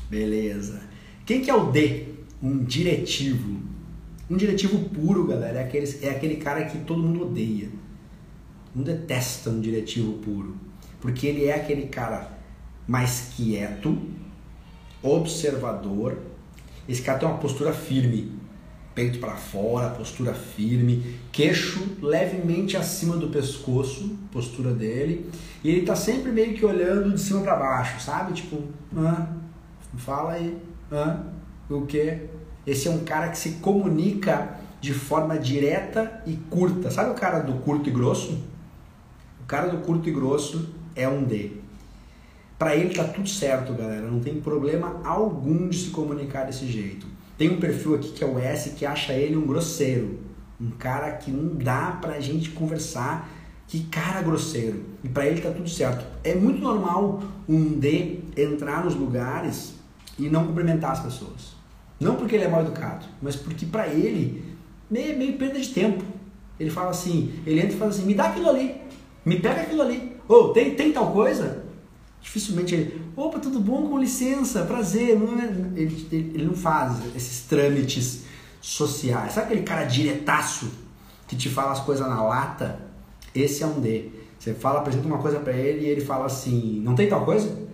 [0.09, 0.81] Beleza.
[1.25, 2.05] Quem que é o D?
[2.41, 3.59] Um diretivo.
[4.29, 7.69] Um diretivo puro, galera, é aquele, é aquele cara que todo mundo odeia.
[8.75, 10.55] Não detesta um diretivo puro.
[11.01, 12.31] Porque ele é aquele cara
[12.88, 13.97] mais quieto,
[15.01, 16.17] observador.
[16.88, 18.38] Esse cara tem uma postura firme
[18.99, 25.31] peito para fora, postura firme, queixo levemente acima do pescoço, postura dele,
[25.63, 28.33] e ele tá sempre meio que olhando de cima para baixo, sabe?
[28.33, 28.62] Tipo,
[28.97, 29.27] ah,
[29.95, 30.57] fala aí,
[30.91, 31.23] ah,
[31.69, 32.27] o que?
[32.67, 36.91] Esse é um cara que se comunica de forma direta e curta.
[36.91, 38.38] Sabe o cara do curto e grosso?
[39.41, 41.51] O cara do curto e grosso é um D.
[42.57, 44.05] Para ele tá tudo certo, galera.
[44.05, 47.07] Não tem problema algum de se comunicar desse jeito.
[47.39, 50.19] Tem um perfil aqui que é o S que acha ele um grosseiro.
[50.60, 53.30] Um cara que não dá pra gente conversar.
[53.65, 54.84] Que cara grosseiro.
[55.02, 56.06] E para ele tá tudo certo.
[56.21, 59.75] É muito normal um D entrar nos lugares
[60.17, 61.56] e não cumprimentar as pessoas.
[61.97, 64.43] Não porque ele é mal educado, mas porque para ele
[64.91, 66.04] meio, meio perda de tempo.
[66.60, 68.75] Ele fala assim, ele entra e fala assim, me dá aquilo ali,
[69.23, 70.17] me pega aquilo ali.
[70.28, 71.63] Ou oh, tem, tem tal coisa?
[72.21, 75.12] Dificilmente ele, opa, tudo bom, com licença, prazer.
[75.12, 78.23] É, ele, ele não faz esses trâmites
[78.62, 79.34] sociais.
[79.34, 80.69] Sabe aquele cara diretaço
[81.27, 82.79] que te fala as coisas na lata?
[83.34, 84.10] Esse é um D.
[84.38, 87.67] Você fala, apresenta uma coisa para ele e ele fala assim, não tem tal coisa?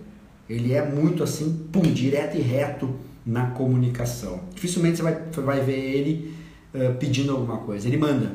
[0.48, 4.40] Ele é muito assim, pum, direto e reto na comunicação.
[4.54, 6.34] Dificilmente você vai, vai ver ele
[6.74, 7.86] uh, pedindo alguma coisa.
[7.86, 8.32] Ele manda.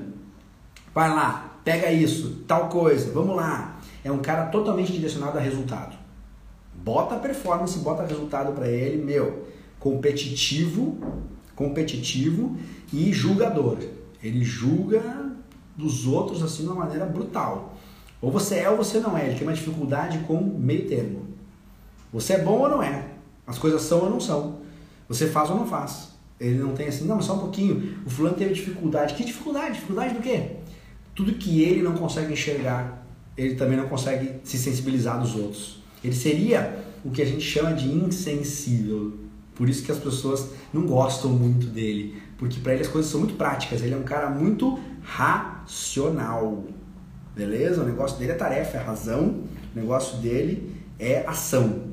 [0.94, 3.80] Vai lá, pega isso, tal coisa, vamos lá.
[4.04, 6.01] É um cara totalmente direcionado a resultado.
[6.74, 9.48] Bota performance, bota resultado para ele, meu,
[9.80, 10.98] competitivo,
[11.56, 12.58] competitivo
[12.92, 13.78] e julgador.
[14.24, 15.32] Ele julga
[15.76, 17.76] dos outros assim de uma maneira brutal.
[18.22, 19.28] Ou você é ou você não é.
[19.28, 21.28] Ele tem uma dificuldade com meio termo.
[22.14, 23.06] Você é bom ou não é.
[23.48, 24.60] As coisas são ou não são.
[25.08, 26.12] Você faz ou não faz.
[26.40, 28.00] Ele não tem assim, não, só um pouquinho.
[28.06, 29.14] O fulano teve dificuldade.
[29.16, 29.76] Que dificuldade?
[29.76, 30.58] Dificuldade do quê?
[31.14, 33.06] Tudo que ele não consegue enxergar,
[33.38, 35.81] ele também não consegue se sensibilizar dos outros.
[36.04, 39.18] Ele seria o que a gente chama de insensível.
[39.56, 43.20] Por isso que as pessoas não gostam muito dele, porque para ele as coisas são
[43.20, 43.82] muito práticas.
[43.82, 46.64] Ele é um cara muito racional.
[47.36, 47.82] Beleza?
[47.82, 49.44] O negócio dele é tarefa, é razão.
[49.76, 51.92] O negócio dele é ação.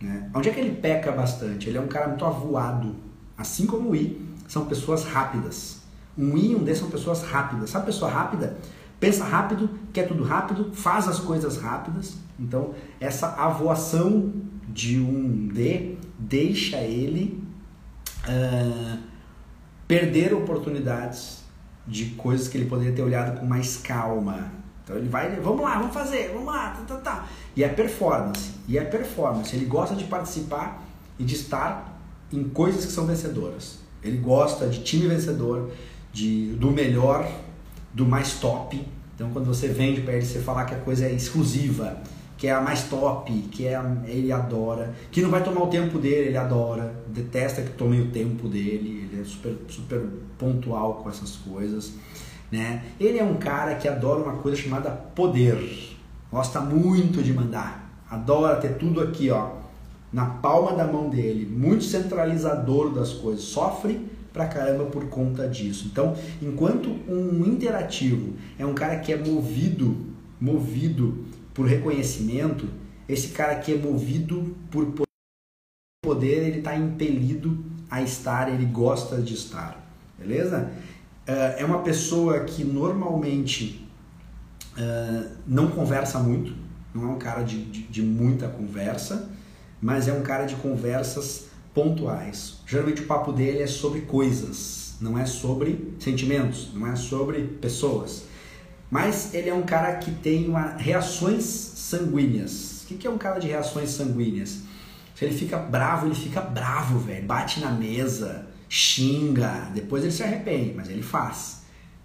[0.00, 0.30] Né?
[0.34, 1.68] Onde é que ele peca bastante?
[1.68, 2.94] Ele é um cara muito avoado.
[3.36, 5.80] Assim como o I, são pessoas rápidas.
[6.16, 7.70] Um I e um D são pessoas rápidas.
[7.70, 8.56] Sabe pessoa rápida?
[9.00, 12.18] Pensa rápido, quer tudo rápido, faz as coisas rápidas.
[12.38, 14.32] Então, essa avoação
[14.68, 17.42] de um D deixa ele
[18.28, 18.98] uh,
[19.88, 21.42] perder oportunidades
[21.86, 24.52] de coisas que ele poderia ter olhado com mais calma.
[24.84, 27.26] Então ele vai, vamos lá, vamos fazer, vamos lá, tá, tá, tá.
[27.56, 29.54] E é performance, e é performance.
[29.54, 30.82] Ele gosta de participar
[31.18, 31.98] e de estar
[32.32, 33.78] em coisas que são vencedoras.
[34.02, 35.70] Ele gosta de time vencedor,
[36.12, 37.30] de do melhor,
[37.92, 38.84] do mais top.
[39.14, 41.98] Então quando você vende para ele, você falar que a coisa é exclusiva,
[42.40, 45.66] que é a mais top, que é a, ele adora, que não vai tomar o
[45.66, 50.06] tempo dele, ele adora, detesta que tome o tempo dele, ele é super, super
[50.38, 51.92] pontual com essas coisas.
[52.50, 52.82] Né?
[52.98, 55.96] Ele é um cara que adora uma coisa chamada poder,
[56.32, 59.50] gosta muito de mandar, adora ter tudo aqui, ó,
[60.10, 64.00] na palma da mão dele, muito centralizador das coisas, sofre
[64.32, 65.88] pra caramba por conta disso.
[65.90, 70.06] Então, enquanto um interativo é um cara que é movido,
[70.40, 72.68] movido por reconhecimento,
[73.08, 74.92] esse cara que é movido por
[76.02, 79.84] poder, ele está impelido a estar, ele gosta de estar,
[80.18, 80.70] beleza?
[81.26, 83.86] Eh, é uma pessoa que normalmente
[84.76, 86.52] uh, não conversa muito,
[86.94, 89.30] não é um cara de, de, de, muita conversa,
[89.80, 92.58] mas é um cara de conversas pontuais.
[92.66, 98.24] Geralmente o papo dele é sobre coisas, não é sobre sentimentos, não é sobre pessoas.
[98.90, 102.82] Mas ele é um cara que tem uma, reações sanguíneas.
[102.82, 104.62] O que é um cara de reações sanguíneas?
[105.14, 107.24] Se ele fica bravo, ele fica bravo, velho.
[107.24, 111.62] Bate na mesa, xinga, depois ele se arrepende, mas ele faz.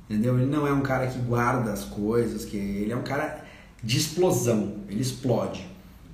[0.10, 0.38] Entendeu?
[0.38, 3.44] Ele não é um cara que guarda as coisas, que ele é um cara
[3.82, 5.66] de explosão, ele explode.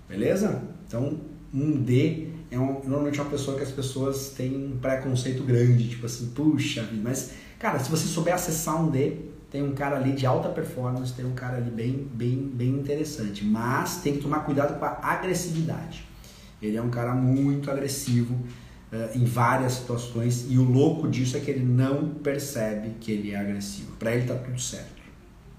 [0.07, 0.61] Beleza?
[0.87, 1.19] Então,
[1.53, 5.89] um D é um, normalmente é uma pessoa que as pessoas têm um preconceito grande,
[5.89, 9.17] tipo assim, puxa vida, mas cara, se você souber acessar um D,
[9.49, 13.43] tem um cara ali de alta performance, tem um cara ali bem, bem, bem interessante,
[13.43, 16.07] mas tem que tomar cuidado com a agressividade.
[16.61, 18.37] Ele é um cara muito agressivo,
[18.91, 23.31] uh, em várias situações e o louco disso é que ele não percebe que ele
[23.31, 23.93] é agressivo.
[23.97, 25.01] Para ele tá tudo certo.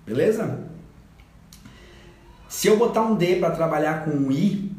[0.07, 0.61] Beleza?
[2.49, 4.72] Se eu botar um D para trabalhar com um I,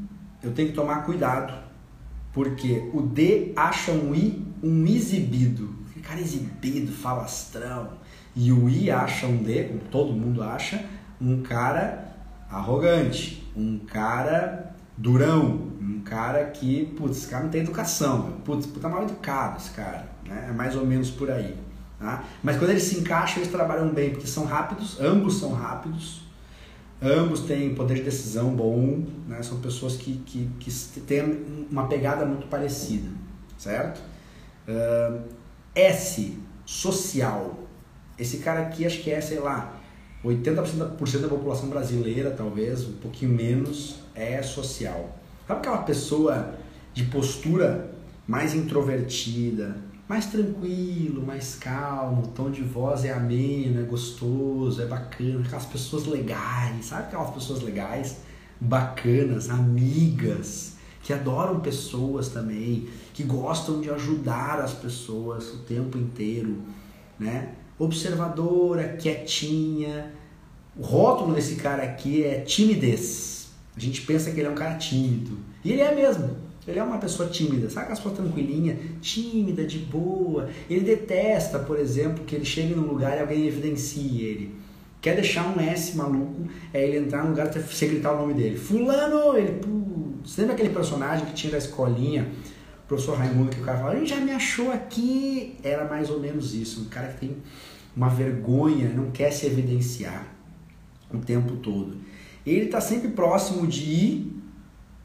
[0.43, 1.53] eu tenho que tomar cuidado,
[2.31, 5.75] porque o D acha um I um exibido.
[5.89, 7.91] Aquele cara exibido, falastrão.
[8.35, 10.83] E o I acha um D, como todo mundo acha,
[11.21, 12.15] um cara
[12.49, 18.89] arrogante, um cara durão, um cara que, putz, esse cara não tem educação, putz, puta
[18.89, 20.47] mal educado esse cara, né?
[20.49, 21.55] É mais ou menos por aí.
[21.99, 22.23] Tá?
[22.43, 26.22] Mas quando eles se encaixam, eles trabalham bem, porque são rápidos, ambos são rápidos,
[27.03, 29.43] ambos têm poder de decisão bom, né?
[29.43, 33.09] São pessoas que, que, que têm uma pegada muito parecida,
[33.57, 34.01] certo?
[34.67, 35.21] Uh,
[35.75, 37.59] S, social.
[38.17, 39.79] Esse cara aqui, acho que é, sei lá,
[40.23, 45.19] 80% da população brasileira, talvez, um pouquinho menos, é social.
[45.47, 46.55] Sabe aquela pessoa
[46.93, 47.91] de postura
[48.25, 49.75] mais introvertida,
[50.07, 55.65] mais tranquilo, mais calmo, o tom de voz é ameno, é gostoso, é bacana, aquelas
[55.65, 58.17] pessoas legais, sabe aquelas pessoas legais,
[58.59, 66.61] bacanas, amigas, que adoram pessoas também, que gostam de ajudar as pessoas o tempo inteiro,
[67.19, 67.53] né?
[67.77, 70.13] Observadora, quietinha.
[70.77, 73.49] O rótulo desse cara aqui é timidez.
[73.75, 75.37] A gente pensa que ele é um cara tímido.
[75.63, 76.42] E ele é mesmo.
[76.67, 80.49] Ele é uma pessoa tímida, sabe aquela pessoa tranquilinha, tímida, de boa.
[80.69, 84.55] Ele detesta, por exemplo, que ele chegue num lugar e alguém evidencie ele.
[85.01, 88.33] Quer deixar um S maluco, é ele entrar num lugar e você gritar o nome
[88.33, 88.57] dele.
[88.57, 89.37] Fulano!
[89.37, 89.59] Ele,
[90.23, 92.31] Você lembra aquele personagem que tinha da escolinha,
[92.85, 95.55] o professor Raimundo, que o cara falava, ele já me achou aqui?
[95.61, 96.83] Era mais ou menos isso.
[96.83, 97.37] Um cara que tem
[97.95, 100.25] uma vergonha, não quer se evidenciar
[101.13, 101.97] o tempo todo.
[102.45, 104.42] Ele está sempre próximo de ir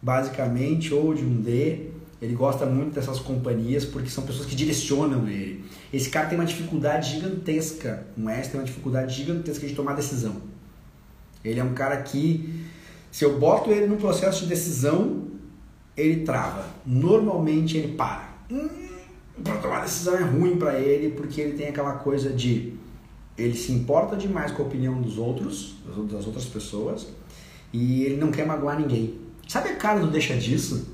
[0.03, 1.91] basicamente, ou de um D.
[2.21, 5.65] Ele gosta muito dessas companhias porque são pessoas que direcionam ele.
[5.93, 10.37] Esse cara tem uma dificuldade gigantesca, um S tem uma dificuldade gigantesca de tomar decisão.
[11.45, 12.67] Ele é um cara que,
[13.13, 15.29] se eu boto ele no processo de decisão,
[15.97, 16.67] ele trava.
[16.85, 18.29] Normalmente ele para.
[18.51, 18.69] Hum,
[19.45, 22.77] para tomar decisão é ruim para ele porque ele tem aquela coisa de
[23.37, 25.77] ele se importa demais com a opinião dos outros,
[26.11, 27.07] das outras pessoas,
[27.73, 29.15] e ele não quer magoar ninguém.
[29.49, 30.87] Sabe a cara do deixa disso?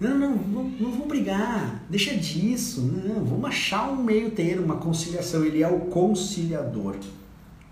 [0.00, 4.76] Não, não, não, não vou brigar, deixa disso, não, vamos achar um meio termo, uma
[4.76, 5.44] conciliação.
[5.44, 6.96] Ele é o conciliador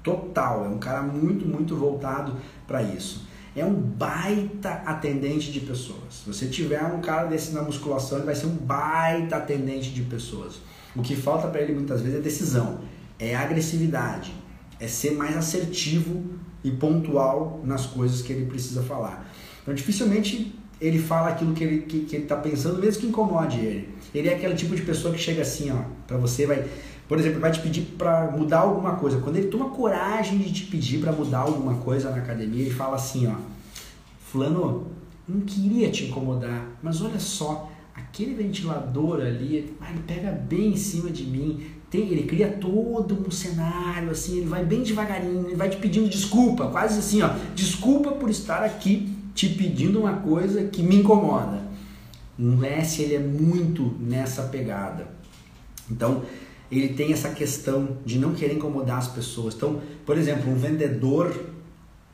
[0.03, 3.27] total, é um cara muito, muito voltado para isso.
[3.57, 6.23] É um baita atendente de pessoas.
[6.23, 10.03] Se você tiver um cara desse na musculação, ele vai ser um baita atendente de
[10.03, 10.61] pessoas.
[10.95, 12.81] O que falta para ele muitas vezes é decisão,
[13.19, 14.35] é agressividade,
[14.79, 16.23] é ser mais assertivo
[16.63, 19.27] e pontual nas coisas que ele precisa falar.
[19.69, 23.59] Então, dificilmente ele fala aquilo que ele que, que ele está pensando, mesmo que incomode
[23.59, 23.91] ele.
[24.15, 26.67] Ele é aquele tipo de pessoa que chega assim, ó, para você vai,
[27.07, 29.21] por exemplo, vai te pedir para mudar alguma coisa.
[29.21, 32.97] Quando ele toma coragem de te pedir para mudar alguma coisa na academia, ele fala
[32.97, 33.35] assim, ó,
[34.33, 34.87] fulano,
[35.29, 41.11] não queria te incomodar, mas olha só, aquele ventilador ali, ele pega bem em cima
[41.11, 41.61] de mim,
[41.91, 46.09] tem, ele cria todo um cenário, assim, ele vai bem devagarinho, ele vai te pedindo
[46.09, 51.63] desculpa, quase assim, ó, desculpa por estar aqui te pedindo uma coisa que me incomoda.
[52.37, 55.07] Um S ele é muito nessa pegada.
[55.89, 56.23] Então,
[56.69, 59.55] ele tem essa questão de não querer incomodar as pessoas.
[59.55, 61.33] Então, por exemplo, um vendedor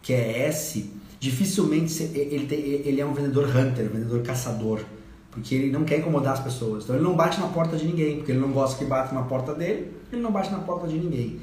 [0.03, 4.85] que é S, dificilmente ele, tem, ele é um vendedor hunter, um vendedor caçador,
[5.31, 6.85] porque ele não quer incomodar as pessoas.
[6.85, 9.23] Então, ele não bate na porta de ninguém, porque ele não gosta que bata na
[9.23, 11.41] porta dele, ele não bate na porta de ninguém.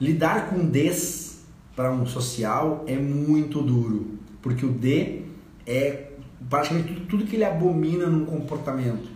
[0.00, 1.40] Lidar com Ds
[1.74, 4.16] para um social é muito duro
[4.46, 5.22] porque o D
[5.66, 6.10] é
[6.48, 9.08] praticamente tudo, tudo que ele abomina num comportamento.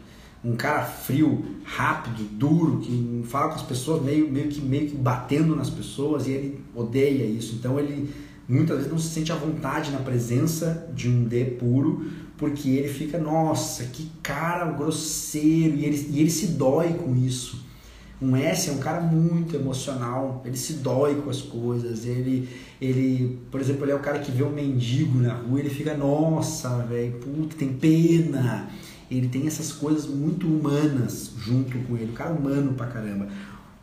[0.45, 4.97] Um cara frio, rápido, duro, que fala com as pessoas meio, meio, que, meio que
[4.97, 7.55] batendo nas pessoas e ele odeia isso.
[7.55, 8.12] Então ele
[8.49, 12.89] muitas vezes não se sente à vontade na presença de um D puro, porque ele
[12.89, 17.64] fica, nossa, que cara grosseiro, e ele, e ele se dói com isso.
[18.23, 22.49] Um S é um cara muito emocional, ele se dói com as coisas, ele,
[22.79, 25.97] ele, por exemplo, ele é o cara que vê um mendigo na rua, ele fica,
[25.97, 28.68] nossa, velho, puta, tem pena.
[29.11, 33.27] Ele tem essas coisas muito humanas junto com ele, o cara humano pra caramba.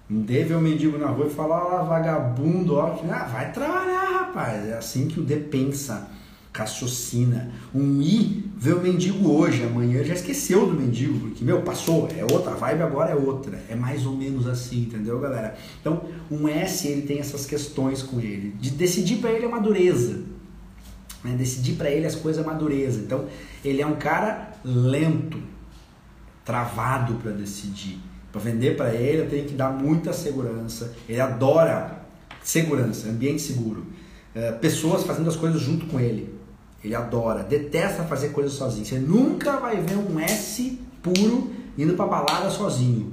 [0.09, 4.19] Um D vê um mendigo na rua e fala, ó, vagabundo, ó, ah, vai trabalhar,
[4.19, 4.65] rapaz.
[4.67, 6.09] É assim que o D pensa
[6.57, 7.51] raciocina.
[7.73, 12.23] Um I vê o mendigo hoje, amanhã já esqueceu do mendigo, porque, meu, passou, é
[12.23, 13.59] outra, a vibe agora é outra.
[13.69, 15.55] É mais ou menos assim, entendeu, galera?
[15.79, 18.55] Então, um S, ele tem essas questões com ele.
[18.59, 20.23] De decidir para ele é madureza.
[21.23, 21.35] Né?
[21.37, 22.99] Decidir para ele as coisas é madureza.
[22.99, 23.25] Então,
[23.63, 25.37] ele é um cara lento,
[26.43, 27.99] travado para decidir.
[28.31, 30.93] Para vender para ele, eu tenho que dar muita segurança.
[31.07, 32.01] Ele adora
[32.43, 33.85] segurança, ambiente seguro.
[34.33, 36.36] É, pessoas fazendo as coisas junto com ele.
[36.87, 38.85] Ele adora, detesta fazer coisas sozinho.
[38.85, 43.11] Você nunca vai ver um S puro indo pra balada sozinho.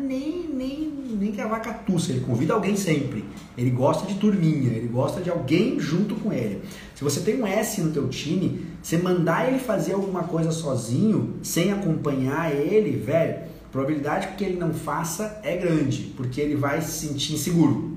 [0.00, 2.10] Nem, nem, nem a vaca tussa.
[2.10, 3.24] Ele convida alguém sempre.
[3.56, 6.62] Ele gosta de turminha, ele gosta de alguém junto com ele.
[6.92, 11.34] Se você tem um S no teu time, você mandar ele fazer alguma coisa sozinho,
[11.40, 16.82] sem acompanhar ele, velho, a probabilidade que ele não faça é grande, porque ele vai
[16.82, 17.96] se sentir inseguro.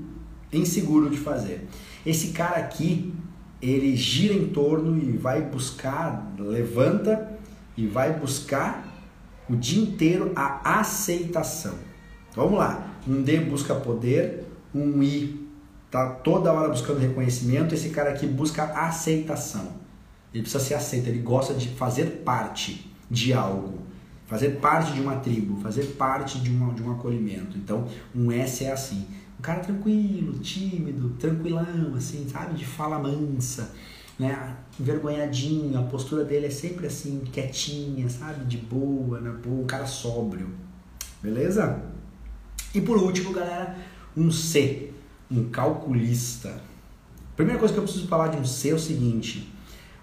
[0.52, 1.66] Inseguro de fazer.
[2.06, 3.12] Esse cara aqui,
[3.60, 7.38] ele gira em torno e vai buscar, levanta
[7.76, 8.86] e vai buscar
[9.48, 11.74] o dia inteiro a aceitação.
[12.34, 12.86] Vamos lá.
[13.06, 14.44] Um D busca poder,
[14.74, 15.48] um I
[15.90, 19.72] tá toda hora buscando reconhecimento, esse cara aqui busca aceitação.
[20.32, 23.78] Ele precisa ser aceito, ele gosta de fazer parte de algo.
[24.26, 27.56] fazer parte de uma tribo, fazer parte de, uma, de um acolhimento.
[27.56, 29.06] Então, um S é assim.
[29.38, 32.54] Um cara tranquilo, tímido, tranquilão, assim, sabe?
[32.54, 33.72] De fala mansa,
[34.18, 34.56] né?
[34.80, 38.44] Envergonhadinho, a postura dele é sempre assim, quietinha, sabe?
[38.46, 40.50] De boa, na boa, um cara sóbrio.
[41.22, 41.80] Beleza?
[42.74, 43.78] E por último, galera,
[44.16, 44.92] um C,
[45.30, 46.60] um calculista.
[47.36, 49.52] Primeira coisa que eu preciso falar de um C é o seguinte: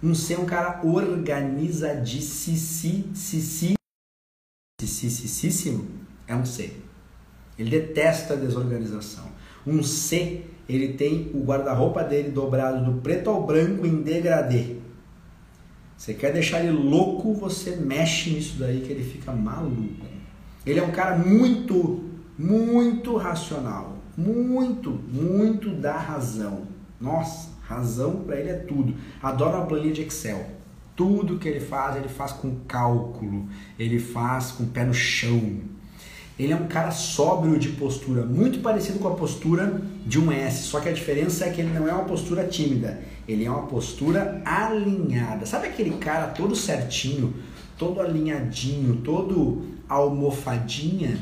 [0.02, 3.12] um C é um cara organizadíssimo,
[6.28, 6.74] é um C.
[7.58, 9.26] Ele detesta a desorganização.
[9.66, 14.76] Um C, ele tem o guarda-roupa dele dobrado do preto ao branco em degradê.
[15.98, 20.06] Você quer deixar ele louco, você mexe nisso daí que ele fica maluco.
[20.66, 22.04] Ele é um cara muito,
[22.38, 23.96] muito racional.
[24.18, 26.64] Muito, muito da razão.
[27.00, 28.96] Nossa, razão para ele é tudo.
[29.22, 30.46] Adora uma planilha de Excel.
[30.96, 35.60] Tudo que ele faz, ele faz com cálculo, ele faz com o pé no chão.
[36.38, 40.64] Ele é um cara sóbrio de postura, muito parecido com a postura de um S,
[40.64, 43.68] só que a diferença é que ele não é uma postura tímida, ele é uma
[43.68, 45.46] postura alinhada.
[45.46, 47.34] Sabe aquele cara todo certinho,
[47.78, 51.18] todo alinhadinho, todo almofadinha?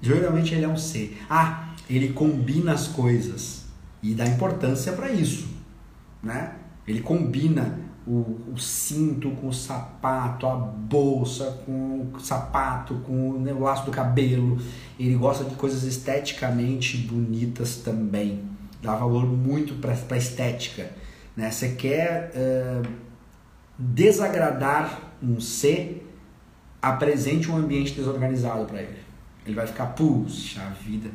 [0.00, 1.12] Geralmente ele é um C.
[1.28, 3.64] Ah, ele combina as coisas
[4.00, 5.48] e dá importância para isso,
[6.22, 6.54] né?
[6.86, 7.78] Ele combina
[8.10, 13.86] o, o, cinto com o sapato, a bolsa com o sapato, com né, o laço
[13.86, 14.58] do cabelo.
[14.98, 18.42] Ele gosta de coisas esteticamente bonitas também.
[18.82, 20.90] Dá valor muito para a estética.
[21.36, 21.52] Né?
[21.52, 22.88] Você quer uh,
[23.78, 26.04] desagradar um ser,
[26.82, 28.98] apresente um ambiente desorganizado para ele.
[29.46, 31.08] Ele vai ficar, puxa vida.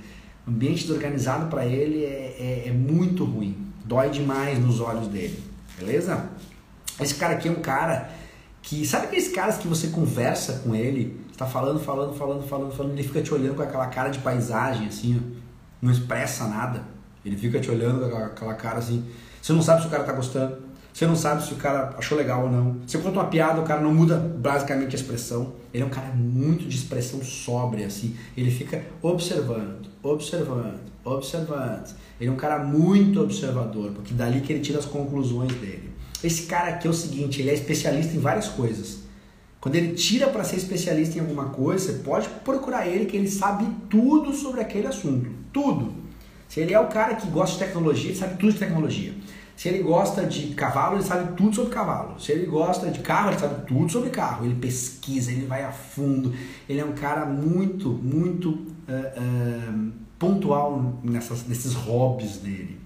[0.47, 3.57] Ambiente desorganizado para ele é, é, é muito ruim.
[3.83, 5.43] Dói demais nos olhos dele.
[5.77, 6.29] Beleza?
[6.99, 8.09] Esse cara aqui é um cara
[8.61, 8.85] que.
[8.85, 13.03] Sabe aqueles caras que você conversa com ele, está falando, falando, falando, falando, falando, ele
[13.03, 15.21] fica te olhando com aquela cara de paisagem, assim,
[15.81, 16.83] não expressa nada.
[17.25, 19.03] Ele fica te olhando com aquela cara assim.
[19.41, 20.57] Você não sabe se o cara tá gostando,
[20.95, 22.77] você não sabe se o cara achou legal ou não.
[22.87, 25.53] Você conta uma piada, o cara não muda basicamente a expressão.
[25.73, 28.15] Ele é um cara muito de expressão sóbria, assim.
[28.37, 31.93] Ele fica observando, observando, observando.
[32.17, 35.94] Ele é um cara muito observador, porque dali que ele tira as conclusões dele.
[36.25, 38.99] Esse cara aqui é o seguinte, ele é especialista em várias coisas.
[39.61, 43.29] Quando ele tira para ser especialista em alguma coisa, você pode procurar ele que ele
[43.29, 45.93] sabe tudo sobre aquele assunto, tudo.
[46.47, 49.13] Se ele é o cara que gosta de tecnologia, ele sabe tudo de tecnologia.
[49.55, 52.19] Se ele gosta de cavalo, ele sabe tudo sobre cavalo.
[52.19, 54.45] Se ele gosta de carro, ele sabe tudo sobre carro.
[54.45, 56.33] Ele pesquisa, ele vai a fundo.
[56.67, 62.79] Ele é um cara muito, muito uh, uh, pontual nessas, nesses hobbies dele.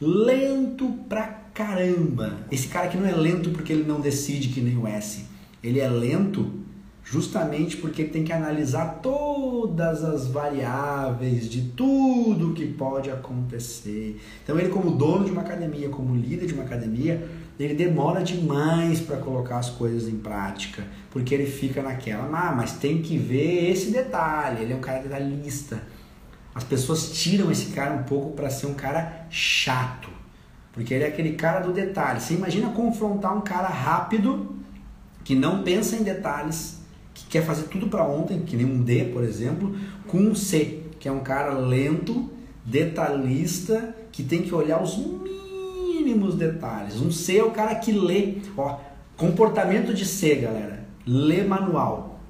[0.00, 4.78] Lento pra caramba, esse cara aqui não é lento porque ele não decide que nem
[4.78, 5.24] o S.
[5.60, 6.52] Ele é lento
[7.02, 14.20] justamente porque ele tem que analisar todas as variáveis de tudo que pode acontecer.
[14.44, 17.28] Então ele como dono de uma academia, como líder de uma academia,
[17.58, 22.74] ele demora demais para colocar as coisas em prática, porque ele fica naquela, ah, mas
[22.74, 25.82] tem que ver esse detalhe, ele é um cara detalhista.
[26.54, 30.17] As pessoas tiram esse cara um pouco para ser um cara chato.
[30.78, 32.20] Porque ele é aquele cara do detalhe.
[32.20, 34.54] Você imagina confrontar um cara rápido,
[35.24, 36.80] que não pensa em detalhes,
[37.12, 39.74] que quer fazer tudo para ontem, que nem um D, por exemplo,
[40.06, 42.30] com um C, que é um cara lento,
[42.64, 47.00] detalhista, que tem que olhar os mínimos detalhes.
[47.00, 48.36] Um C é o cara que lê.
[48.56, 48.78] Ó,
[49.16, 50.86] comportamento de C, galera.
[51.04, 52.20] Lê manual.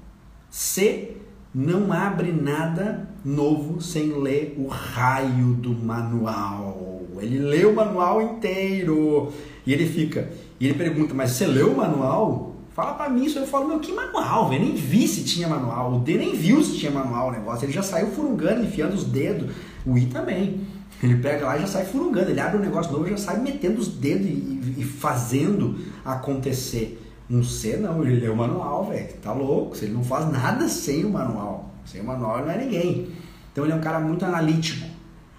[0.49, 1.17] C
[1.53, 7.01] não abre nada novo sem ler o raio do manual.
[7.19, 9.31] Ele lê o manual inteiro.
[9.65, 10.29] E ele fica,
[10.59, 12.55] e ele pergunta, mas você leu o manual?
[12.73, 13.39] Fala pra mim isso.
[13.39, 14.63] Eu falo, meu, que manual, velho?
[14.63, 15.95] Nem vi se tinha manual.
[15.95, 17.65] O D nem viu se tinha manual o negócio.
[17.65, 19.51] Ele já saiu furungando, enfiando os dedos.
[19.85, 20.61] O I também.
[21.01, 22.29] Ele pega lá e já sai furungando.
[22.29, 27.01] Ele abre um negócio novo e já sai metendo os dedos e, e fazendo acontecer.
[27.29, 29.13] Um C não, ele lê o manual, velho.
[29.21, 29.75] Tá louco.
[29.81, 31.71] Ele não faz nada sem o manual.
[31.85, 33.11] Sem o manual ele não é ninguém.
[33.51, 34.87] Então ele é um cara muito analítico.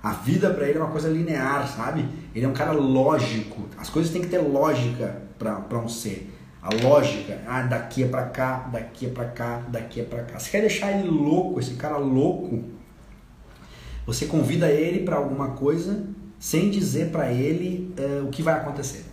[0.03, 2.09] A vida para ele é uma coisa linear, sabe?
[2.35, 3.69] Ele é um cara lógico.
[3.77, 6.33] As coisas têm que ter lógica para um ser.
[6.63, 10.39] A lógica, ah, daqui é para cá, daqui é para cá, daqui é para cá.
[10.39, 12.63] Você quer deixar ele louco, esse cara louco?
[14.07, 16.07] Você convida ele para alguma coisa
[16.39, 19.05] sem dizer para ele uh, o que vai acontecer,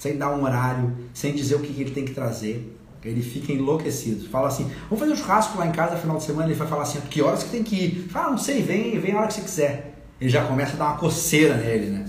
[0.00, 2.76] sem dar um horário, sem dizer o que, ele tem que trazer.
[3.04, 4.28] Ele fica enlouquecido.
[4.28, 6.48] Fala assim: vamos fazer um churrasco lá em casa no final de semana.
[6.48, 8.08] Ele vai falar assim: que horas que tem que ir?
[8.10, 9.90] Fala, não sei, vem, vem a hora que você quiser
[10.20, 12.04] ele já começa a dar uma coceira nele, né?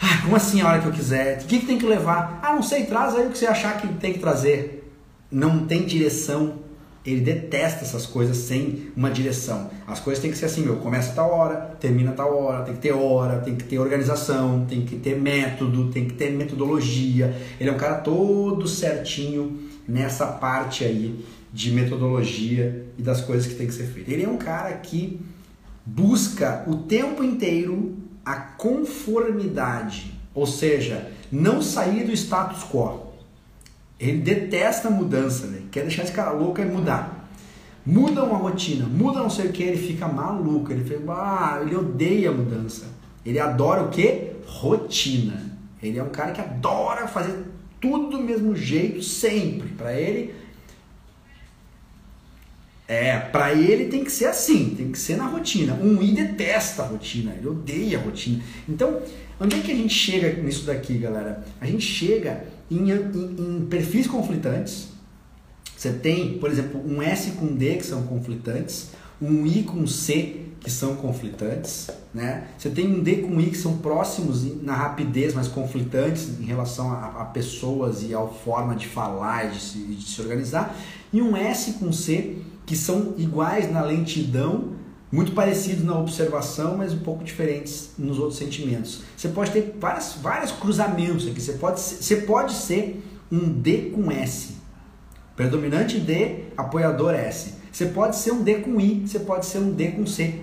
[0.00, 1.42] Ah, como assim a hora que eu quiser?
[1.42, 2.38] O que, que tem que levar?
[2.42, 4.92] Ah, não sei, traz aí o que você achar que tem que trazer.
[5.30, 6.60] Não tem direção,
[7.04, 9.70] Ele detesta essas coisas sem uma direção.
[9.86, 12.64] As coisas têm que ser assim, meu, começa a tal hora, termina a tal hora,
[12.64, 16.30] tem que ter hora, tem que ter organização, tem que ter método, tem que ter
[16.30, 17.36] metodologia.
[17.60, 23.54] Ele é um cara todo certinho nessa parte aí de metodologia e das coisas que
[23.54, 24.12] tem que ser feitas.
[24.12, 25.20] Ele é um cara que
[25.84, 33.13] busca o tempo inteiro a conformidade, ou seja, não sair do status quo.
[33.98, 35.62] Ele detesta mudança, né?
[35.70, 37.28] quer deixar esse cara louco e mudar.
[37.86, 41.76] Muda uma rotina, muda não sei o que, ele fica maluco, ele fica, ah, ele
[41.76, 42.86] odeia mudança.
[43.24, 44.32] Ele adora o que?
[44.46, 45.52] Rotina.
[45.82, 47.44] Ele é um cara que adora fazer
[47.80, 49.68] tudo do mesmo jeito sempre.
[49.68, 50.34] Para ele,
[52.88, 55.74] é, para ele tem que ser assim, tem que ser na rotina.
[55.74, 58.42] Um I detesta a rotina, ele odeia a rotina.
[58.68, 59.00] Então,
[59.40, 61.44] onde é que a gente chega nisso daqui, galera?
[61.60, 64.88] A gente chega em, em, em perfis conflitantes.
[65.76, 68.90] Você tem, por exemplo, um S com D que são conflitantes,
[69.20, 72.48] um I com C que são conflitantes, né?
[72.56, 76.90] Você tem um D com I que são próximos na rapidez, mas conflitantes em relação
[76.90, 80.74] a, a pessoas e a forma de falar e de se, de se organizar,
[81.12, 84.72] e um S com C que são iguais na lentidão,
[85.14, 89.02] muito parecidos na observação, mas um pouco diferentes nos outros sentimentos.
[89.16, 91.40] Você pode ter várias, vários cruzamentos aqui.
[91.40, 93.00] Você pode, você pode ser
[93.30, 94.54] um D com S.
[95.36, 97.54] Predominante D, apoiador S.
[97.70, 100.40] Você pode ser um D com I, você pode ser um D com C.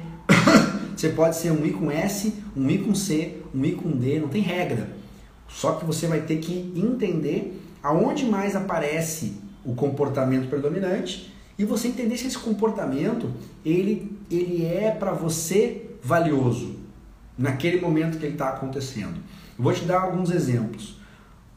[0.95, 4.22] você pode ser um I com S, um I com C, um I com D,
[4.22, 4.88] não tem regra.
[5.49, 9.34] Só que você vai ter que entender aonde mais aparece
[9.65, 13.30] o comportamento predominante e você entender se esse comportamento
[13.63, 16.76] ele, ele é para você valioso
[17.38, 19.20] naquele momento que ele está acontecendo.
[19.58, 21.00] Vou te dar alguns exemplos.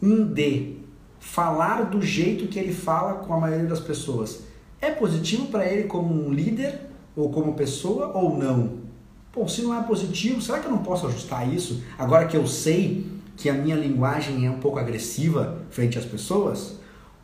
[0.03, 0.77] Um D,
[1.19, 4.43] falar do jeito que ele fala com a maioria das pessoas.
[4.81, 6.81] É positivo para ele como um líder
[7.17, 8.85] ou como pessoa ou não?
[9.33, 12.47] Pô, se não é positivo, será que eu não posso ajustar isso agora que eu
[12.47, 13.07] sei
[13.37, 16.79] que a minha linguagem é um pouco agressiva frente às pessoas?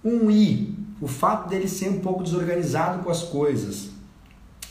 [0.04, 3.90] Um I, o fato dele ser um pouco desorganizado com as coisas.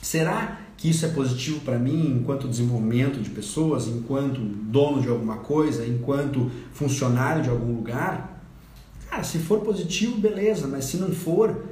[0.01, 5.37] Será que isso é positivo para mim enquanto desenvolvimento de pessoas, enquanto dono de alguma
[5.37, 8.41] coisa, enquanto funcionário de algum lugar?
[9.09, 11.65] Cara, se for positivo, beleza, mas se não for,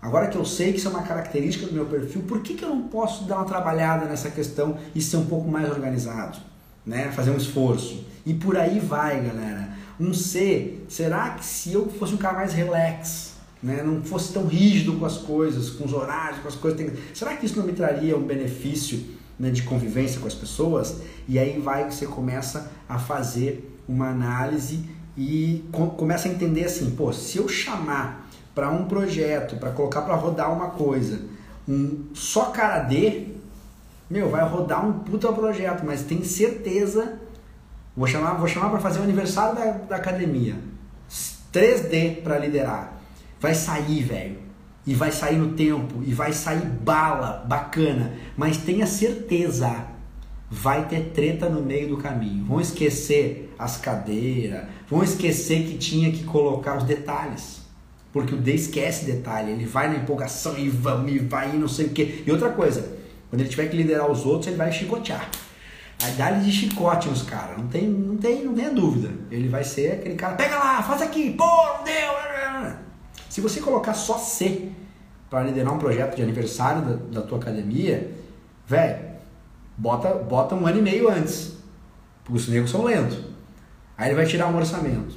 [0.00, 2.64] agora que eu sei que isso é uma característica do meu perfil, por que, que
[2.64, 6.38] eu não posso dar uma trabalhada nessa questão e ser um pouco mais organizado?
[6.86, 7.10] Né?
[7.10, 8.04] Fazer um esforço.
[8.24, 9.70] E por aí vai, galera.
[9.98, 13.31] Um C, será que se eu fosse um cara mais relax,
[13.62, 16.78] né, não fosse tão rígido com as coisas, com os horários, com as coisas.
[16.78, 16.92] Tem...
[17.14, 19.00] Será que isso não me traria um benefício
[19.38, 20.96] né, de convivência com as pessoas?
[21.28, 24.84] E aí vai você começa a fazer uma análise
[25.16, 30.02] e com, começa a entender assim, pô, se eu chamar para um projeto, para colocar
[30.02, 31.20] para rodar uma coisa,
[31.68, 33.28] um só cara D,
[34.10, 37.18] meu, vai rodar um puta projeto, mas tem certeza,
[37.96, 40.56] vou chamar, vou chamar para fazer o aniversário da, da academia,
[41.52, 43.01] 3D para liderar
[43.42, 44.38] vai sair, velho.
[44.86, 48.14] E vai sair no tempo, e vai sair bala, bacana.
[48.36, 49.84] Mas tenha certeza,
[50.50, 52.44] vai ter treta no meio do caminho.
[52.44, 57.62] Vão esquecer as cadeiras, vão esquecer que tinha que colocar os detalhes.
[58.12, 61.86] Porque o D esquece detalhe, ele vai na empolgação e vai, e vai não sei
[61.86, 62.24] o que.
[62.26, 62.96] E outra coisa,
[63.30, 65.28] quando ele tiver que liderar os outros, ele vai chicotear.
[65.98, 69.10] Vai dar-lhe de chicote nos caras, não tem, não, tem, não tenha dúvida.
[69.30, 72.12] Ele vai ser aquele cara, pega lá, faz aqui, pô, não deu.
[73.32, 74.68] Se você colocar só C
[75.30, 78.12] para liderar um projeto de aniversário da, da tua academia,
[78.66, 78.98] velho,
[79.74, 81.54] bota, bota um ano e meio antes.
[82.22, 83.18] Porque os negros são lentos.
[83.96, 85.16] Aí ele vai tirar um orçamento.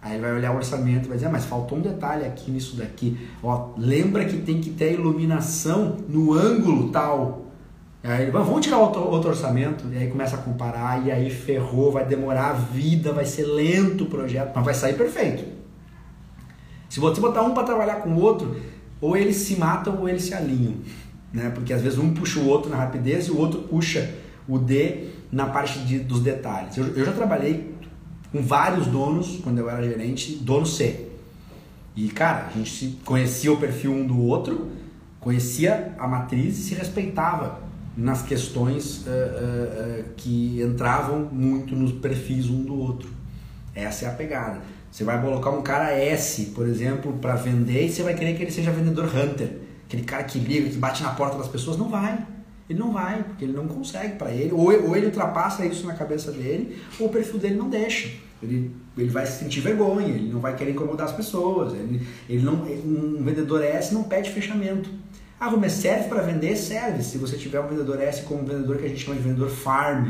[0.00, 2.52] Aí ele vai olhar o orçamento e vai dizer, ah, mas faltou um detalhe aqui
[2.52, 3.18] nisso daqui.
[3.42, 7.46] Ó, lembra que tem que ter iluminação no ângulo tal.
[8.04, 9.88] Aí ele, vamos tirar outro, outro orçamento.
[9.92, 14.04] E aí começa a comparar, e aí ferrou, vai demorar a vida, vai ser lento
[14.04, 15.55] o projeto, mas vai sair perfeito.
[16.96, 18.56] Se você botar um para trabalhar com o outro,
[19.02, 20.76] ou eles se matam ou eles se alinham.
[21.30, 21.50] Né?
[21.50, 24.14] Porque às vezes um puxa o outro na rapidez e o outro puxa
[24.48, 26.74] o D na parte de, dos detalhes.
[26.78, 27.74] Eu, eu já trabalhei
[28.32, 31.08] com vários donos, quando eu era gerente, dono C.
[31.94, 34.70] E, cara, a gente conhecia o perfil um do outro,
[35.20, 37.60] conhecia a matriz e se respeitava
[37.94, 43.10] nas questões uh, uh, uh, que entravam muito nos perfis um do outro.
[43.74, 44.62] Essa é a pegada.
[44.96, 48.42] Você vai colocar um cara S, por exemplo, para vender e você vai querer que
[48.42, 49.58] ele seja vendedor hunter.
[49.86, 51.76] Aquele cara que liga, que bate na porta das pessoas.
[51.76, 52.26] Não vai.
[52.66, 54.54] Ele não vai, porque ele não consegue para ele.
[54.54, 58.08] Ou, ou ele ultrapassa isso na cabeça dele, ou o perfil dele não deixa.
[58.42, 61.74] Ele ele vai se sentir vergonha, ele não vai querer incomodar as pessoas.
[61.74, 64.88] Ele, ele não, um vendedor S não pede fechamento.
[65.38, 66.56] Ah, mas serve para vender?
[66.56, 67.02] Serve.
[67.02, 69.50] Se você tiver um vendedor S como um vendedor que a gente chama de vendedor
[69.50, 70.08] farm,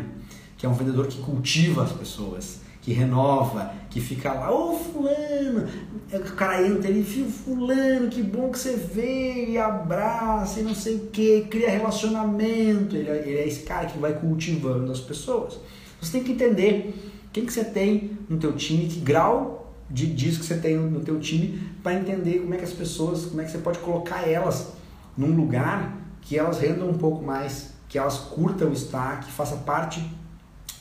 [0.57, 4.79] que é um vendedor que cultiva as pessoas, que renova, que fica lá, ô oh,
[4.79, 5.69] fulano,
[6.13, 10.73] o cara entra, ele fica, fulano, que bom que você veio, e abraça, e não
[10.73, 15.01] sei o que, cria relacionamento, ele, é, ele é esse cara que vai cultivando as
[15.01, 15.59] pessoas.
[16.01, 16.95] Você tem que entender
[17.33, 21.19] quem que você tem no teu time, que grau de disco você tem no teu
[21.19, 24.75] time, para entender como é que as pessoas, como é que você pode colocar elas
[25.19, 30.09] num lugar que elas rendam um pouco mais, que elas curtam estar, que faça parte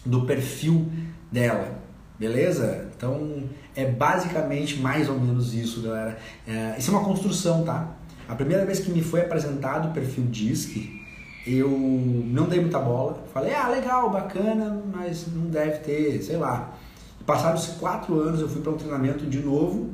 [0.05, 0.85] do perfil
[1.31, 1.83] dela.
[2.17, 2.89] Beleza?
[2.95, 3.43] Então
[3.75, 6.17] é basicamente mais ou menos isso, galera.
[6.47, 7.95] É, isso é uma construção, tá?
[8.27, 10.89] A primeira vez que me foi apresentado o perfil DISC,
[11.45, 13.23] eu não dei muita bola.
[13.33, 16.73] Falei, ah, legal, bacana, mas não deve ter, sei lá.
[17.25, 19.89] Passaram-se quatro anos, eu fui para um treinamento de novo,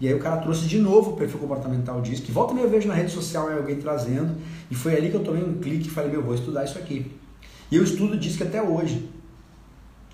[0.00, 2.30] e aí o cara trouxe de novo o perfil comportamental DISC.
[2.30, 4.36] Volta e meia eu vejo na rede social alguém trazendo,
[4.70, 7.10] e foi ali que eu tomei um clique e falei, meu, vou estudar isso aqui.
[7.70, 9.08] E eu estudo DISC até hoje.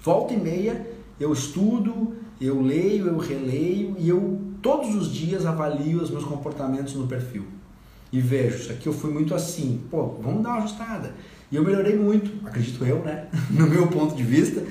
[0.03, 6.01] Volta e meia eu estudo, eu leio, eu releio e eu todos os dias avalio
[6.01, 7.45] os meus comportamentos no perfil.
[8.13, 11.13] E vejo, isso aqui eu fui muito assim, pô, vamos dar uma ajustada.
[11.51, 13.27] E eu melhorei muito, acredito eu, né?
[13.51, 14.63] no meu ponto de vista,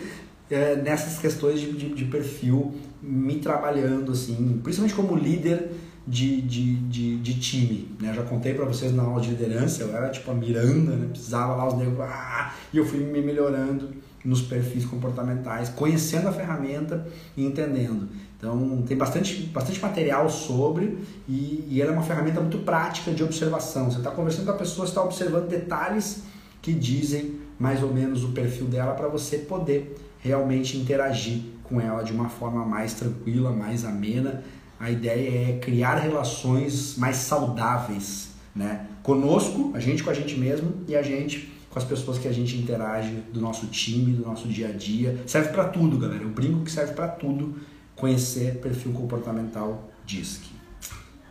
[0.49, 5.71] é, nessas questões de, de, de, perfil, me trabalhando, assim, principalmente como líder
[6.07, 7.95] de, de, de, de time.
[7.99, 8.13] Né?
[8.13, 11.07] Já contei para vocês na aula de liderança, eu era tipo a Miranda, né?
[11.11, 13.89] precisava lá os negros, ah, e eu fui me melhorando
[14.27, 17.07] nos perfis comportamentais, conhecendo a ferramenta
[17.37, 18.09] e entendendo.
[18.37, 20.97] Então, tem bastante, bastante material sobre
[21.29, 23.89] e, e ela é uma ferramenta muito prática de observação.
[23.89, 26.23] Você está conversando com a pessoa, está observando detalhes
[26.61, 32.03] que dizem mais ou menos o perfil dela para você poder realmente interagir com ela
[32.03, 34.43] de uma forma mais tranquila, mais amena.
[34.77, 38.87] A ideia é criar relações mais saudáveis, né?
[39.01, 42.31] Conosco, a gente com a gente mesmo e a gente com as pessoas que a
[42.31, 45.21] gente interage do nosso time, do nosso dia a dia.
[45.25, 46.23] Serve para tudo, galera.
[46.23, 47.55] Eu brinco que serve para tudo
[47.95, 50.43] conhecer perfil comportamental DISC.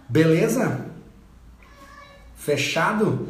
[0.09, 0.87] Beleza?
[2.34, 3.28] Fechado?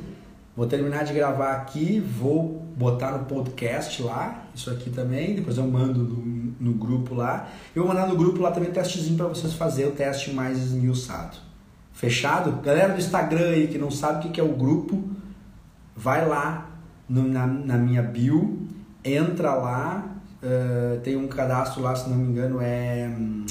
[0.57, 5.67] Vou terminar de gravar aqui, vou botar no podcast lá, isso aqui também, depois eu
[5.67, 7.49] mando no, no grupo lá.
[7.75, 11.37] Eu vou mandar no grupo lá também testezinho para vocês fazerem o teste mais esmiuçado.
[11.93, 12.53] Fechado?
[12.63, 15.03] Galera do Instagram aí que não sabe o que é o grupo,
[15.95, 16.66] vai lá
[17.09, 18.67] no, na, na minha bio,
[19.05, 23.47] entra lá, uh, tem um cadastro lá, se não me engano, é um,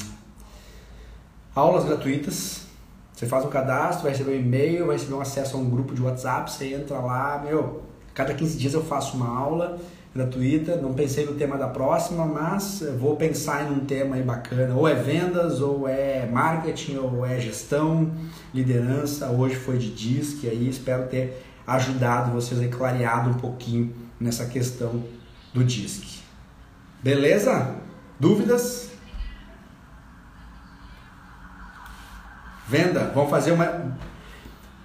[1.55, 2.65] aulas gratuitas.
[3.13, 5.95] Você faz um cadastro, vai receber um e-mail, vai receber um acesso a um grupo
[5.95, 7.83] de WhatsApp, você entra lá, meu,
[8.13, 9.79] cada 15 dias eu faço uma aula
[10.13, 14.73] gratuita, não pensei no tema da próxima, mas vou pensar em um tema aí bacana,
[14.73, 18.11] ou é vendas, ou é marketing, ou é gestão,
[18.53, 24.45] liderança, hoje foi de DISC, aí espero ter ajudado vocês a clareado um pouquinho nessa
[24.45, 25.03] questão
[25.53, 26.22] do DISC.
[27.01, 27.76] Beleza?
[28.20, 28.89] Dúvidas?
[32.68, 33.95] Venda, vamos fazer uma.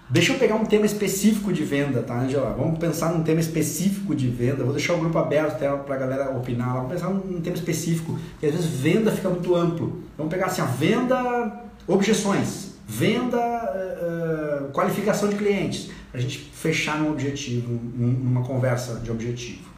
[0.09, 2.53] Deixa eu pegar um tema específico de venda, tá, Angela?
[2.53, 4.64] Vamos pensar num tema específico de venda.
[4.64, 6.74] Vou deixar o grupo aberto até para a galera opinar.
[6.74, 10.03] Vamos pensar num tema específico, porque às vezes venda fica muito amplo.
[10.18, 17.11] Vamos pegar assim, a venda, objeções, venda, uh, qualificação de clientes a gente fechar num
[17.11, 19.70] objetivo, numa conversa de objetivo.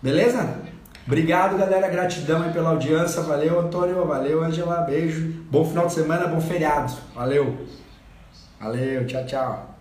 [0.00, 0.56] Beleza?
[1.04, 1.88] Obrigado, galera.
[1.88, 3.22] Gratidão aí pela audiência.
[3.22, 4.04] Valeu, Antônio.
[4.06, 4.82] Valeu, Angela.
[4.82, 5.44] Beijo.
[5.50, 6.92] Bom final de semana, bom feriado.
[7.12, 7.66] Valeu.
[8.60, 9.04] Valeu.
[9.06, 9.71] Tchau, tchau.